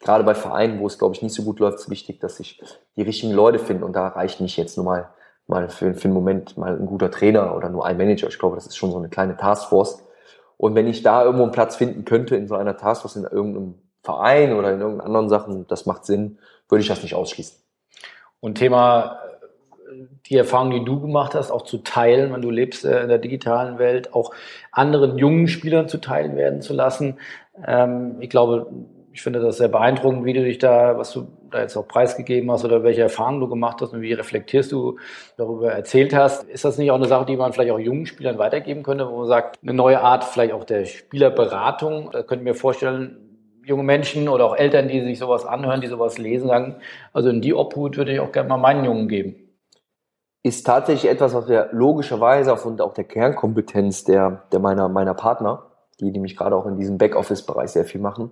[0.00, 2.60] gerade bei Vereinen, wo es, glaube ich, nicht so gut läuft, ist wichtig, dass sich
[2.96, 3.84] die richtigen Leute finden.
[3.84, 5.10] Und da reicht nicht jetzt nur mal,
[5.46, 8.28] mal für, für einen Moment mal ein guter Trainer oder nur ein Manager.
[8.28, 10.02] Ich glaube, das ist schon so eine kleine Taskforce.
[10.56, 13.74] Und wenn ich da irgendwo einen Platz finden könnte in so einer Taskforce, in irgendeinem
[14.02, 16.38] Verein oder in irgendeinen anderen Sachen, das macht Sinn,
[16.68, 17.58] würde ich das nicht ausschließen.
[18.40, 19.18] Und Thema
[20.26, 23.18] die Erfahrung, die du gemacht hast, auch zu teilen, wenn du lebst äh, in der
[23.18, 24.32] digitalen Welt, auch
[24.70, 27.18] anderen jungen Spielern zu teilen werden zu lassen.
[27.66, 28.70] Ähm, ich glaube,
[29.12, 32.50] ich finde das sehr beeindruckend, wie du dich da, was du da jetzt auch preisgegeben
[32.50, 34.98] hast oder welche Erfahrungen du gemacht hast und wie reflektierst du
[35.36, 36.44] darüber erzählt hast.
[36.44, 39.18] Ist das nicht auch eine Sache, die man vielleicht auch jungen Spielern weitergeben könnte, wo
[39.18, 42.10] man sagt, eine neue Art vielleicht auch der Spielerberatung?
[42.12, 43.30] Da könnte ich mir vorstellen,
[43.64, 46.76] junge Menschen oder auch Eltern, die sich sowas anhören, die sowas lesen, sagen,
[47.12, 49.34] also in die Obhut würde ich auch gerne mal meinen Jungen geben.
[50.42, 55.66] Ist tatsächlich etwas, was wir logischerweise aufgrund auch der Kernkompetenz der, der meiner, meiner Partner,
[56.00, 58.30] die nämlich gerade auch in diesem Backoffice-Bereich sehr viel machen,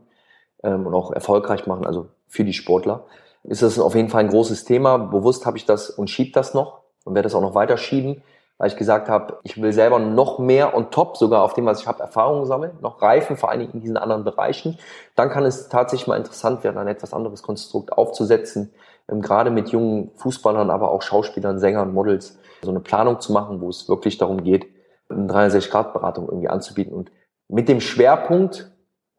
[0.62, 3.04] ähm, und auch erfolgreich machen, also für die Sportler,
[3.44, 4.98] ist das auf jeden Fall ein großes Thema.
[4.98, 8.22] Bewusst habe ich das und schiebe das noch und werde das auch noch weiter schieben,
[8.58, 11.80] weil ich gesagt habe, ich will selber noch mehr on top sogar auf dem, was
[11.80, 14.78] ich habe, Erfahrungen sammeln, noch reifen, vor allen Dingen in diesen anderen Bereichen.
[15.14, 18.72] Dann kann es tatsächlich mal interessant werden, ein etwas anderes Konstrukt aufzusetzen,
[19.08, 23.60] ähm, gerade mit jungen Fußballern, aber auch Schauspielern, Sängern, Models, so eine Planung zu machen,
[23.60, 24.66] wo es wirklich darum geht,
[25.08, 27.10] eine 360-Grad-Beratung irgendwie anzubieten und
[27.48, 28.70] mit dem Schwerpunkt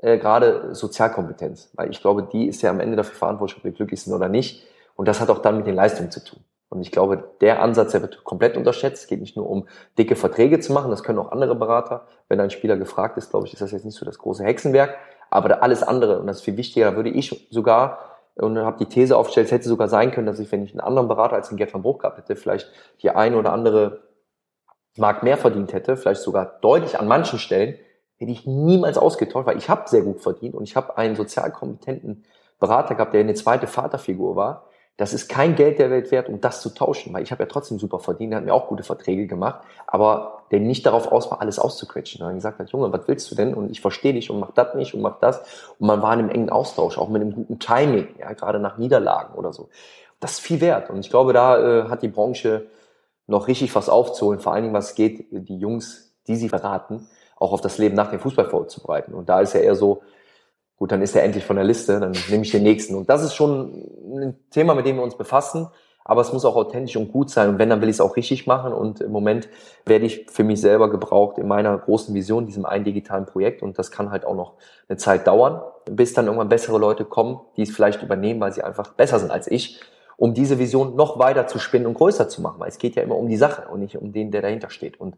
[0.02, 3.72] äh, gerade Sozialkompetenz, weil ich glaube, die ist ja am Ende dafür verantwortlich, ob wir
[3.72, 4.66] glücklich sind oder nicht.
[4.96, 6.40] Und das hat auch dann mit den Leistungen zu tun.
[6.70, 9.04] Und ich glaube, der Ansatz, der wird komplett unterschätzt.
[9.04, 12.06] Es geht nicht nur um dicke Verträge zu machen, das können auch andere Berater.
[12.28, 14.96] Wenn ein Spieler gefragt ist, glaube ich, ist das jetzt nicht so das große Hexenwerk.
[15.32, 18.00] Aber alles andere, und das ist viel wichtiger, da würde ich sogar,
[18.36, 20.80] und habe die These aufgestellt, es hätte sogar sein können, dass ich, wenn ich einen
[20.80, 22.72] anderen Berater als den Gerd van Bruch gehabt hätte, vielleicht
[23.02, 24.04] die eine oder andere
[24.96, 27.76] Mark mehr verdient hätte, vielleicht sogar deutlich an manchen Stellen,
[28.20, 31.52] hätte ich niemals ausgetauscht, weil ich habe sehr gut verdient und ich habe einen sozial
[31.52, 32.26] kompetenten
[32.60, 34.66] Berater gehabt, der eine zweite Vaterfigur war.
[34.98, 37.48] Das ist kein Geld der Welt wert, um das zu tauschen, weil ich habe ja
[37.48, 41.32] trotzdem super verdient, der hat mir auch gute Verträge gemacht, aber der nicht darauf aus
[41.32, 42.22] war, alles auszuquetschen.
[42.22, 43.54] Er gesagt hat, Junge, was willst du denn?
[43.54, 45.40] Und ich verstehe dich und mach das nicht und mach das.
[45.80, 48.78] Und man war in einem engen Austausch, auch mit einem guten Timing, ja, gerade nach
[48.78, 49.70] Niederlagen oder so.
[50.20, 50.90] Das ist viel wert.
[50.90, 52.68] Und ich glaube, da äh, hat die Branche
[53.26, 57.08] noch richtig was aufzuholen, vor allen Dingen, was geht, die Jungs, die sie beraten,
[57.40, 59.14] auch auf das Leben nach dem Fußball vorzubereiten.
[59.14, 60.02] Und da ist ja eher so,
[60.76, 62.96] gut, dann ist er endlich von der Liste, dann nehme ich den nächsten.
[62.96, 63.84] Und das ist schon
[64.14, 65.68] ein Thema, mit dem wir uns befassen.
[66.06, 67.50] Aber es muss auch authentisch und gut sein.
[67.50, 68.74] Und wenn, dann will ich es auch richtig machen.
[68.74, 69.48] Und im Moment
[69.86, 73.62] werde ich für mich selber gebraucht in meiner großen Vision, diesem einen digitalen Projekt.
[73.62, 74.54] Und das kann halt auch noch
[74.88, 78.64] eine Zeit dauern, bis dann irgendwann bessere Leute kommen, die es vielleicht übernehmen, weil sie
[78.64, 79.82] einfach besser sind als ich,
[80.18, 82.60] um diese Vision noch weiter zu spinnen und größer zu machen.
[82.60, 85.00] Weil es geht ja immer um die Sache und nicht um den, der dahinter steht.
[85.00, 85.16] Und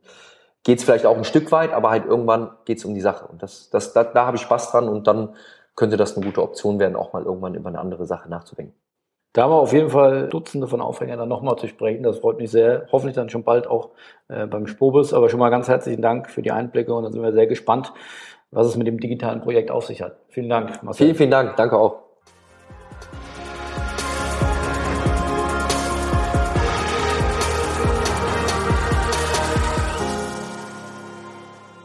[0.64, 3.28] geht es vielleicht auch ein Stück weit, aber halt irgendwann geht es um die Sache.
[3.28, 5.36] Und das, das, da, da habe ich Spaß dran und dann
[5.76, 8.76] könnte das eine gute Option werden, auch mal irgendwann über eine andere Sache nachzudenken.
[9.34, 12.04] Da haben wir auf jeden Fall Dutzende von Aufhängern dann nochmal zu sprechen.
[12.04, 12.88] Das freut mich sehr.
[12.92, 13.92] Hoffentlich dann schon bald auch
[14.28, 15.14] äh, beim Spobus.
[15.14, 17.94] Aber schon mal ganz herzlichen Dank für die Einblicke und dann sind wir sehr gespannt,
[18.52, 20.18] was es mit dem digitalen Projekt auf sich hat.
[20.28, 21.06] Vielen Dank, Marcel.
[21.06, 21.56] Vielen, vielen Dank.
[21.56, 22.11] Danke auch.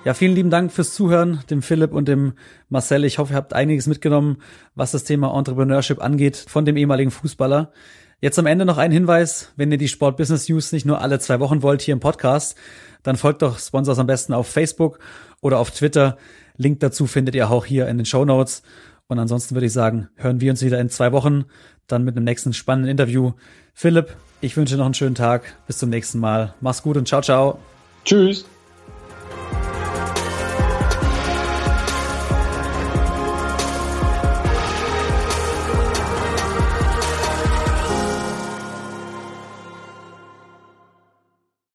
[0.06, 2.34] Ja, vielen lieben Dank fürs Zuhören, dem Philipp und dem
[2.68, 3.04] Marcel.
[3.04, 4.36] Ich hoffe, ihr habt einiges mitgenommen,
[4.76, 7.72] was das Thema Entrepreneurship angeht von dem ehemaligen Fußballer.
[8.20, 11.18] Jetzt am Ende noch ein Hinweis, wenn ihr die Sport Business News nicht nur alle
[11.18, 12.56] zwei Wochen wollt hier im Podcast,
[13.02, 15.00] dann folgt doch Sponsors am besten auf Facebook
[15.40, 16.18] oder auf Twitter.
[16.56, 18.62] Link dazu findet ihr auch hier in den Show Notes.
[19.08, 21.46] Und ansonsten würde ich sagen, hören wir uns wieder in zwei Wochen,
[21.88, 23.32] dann mit einem nächsten spannenden Interview.
[23.74, 25.56] Philipp, ich wünsche noch einen schönen Tag.
[25.66, 26.54] Bis zum nächsten Mal.
[26.60, 27.58] Mach's gut und ciao, ciao.
[28.04, 28.44] Tschüss.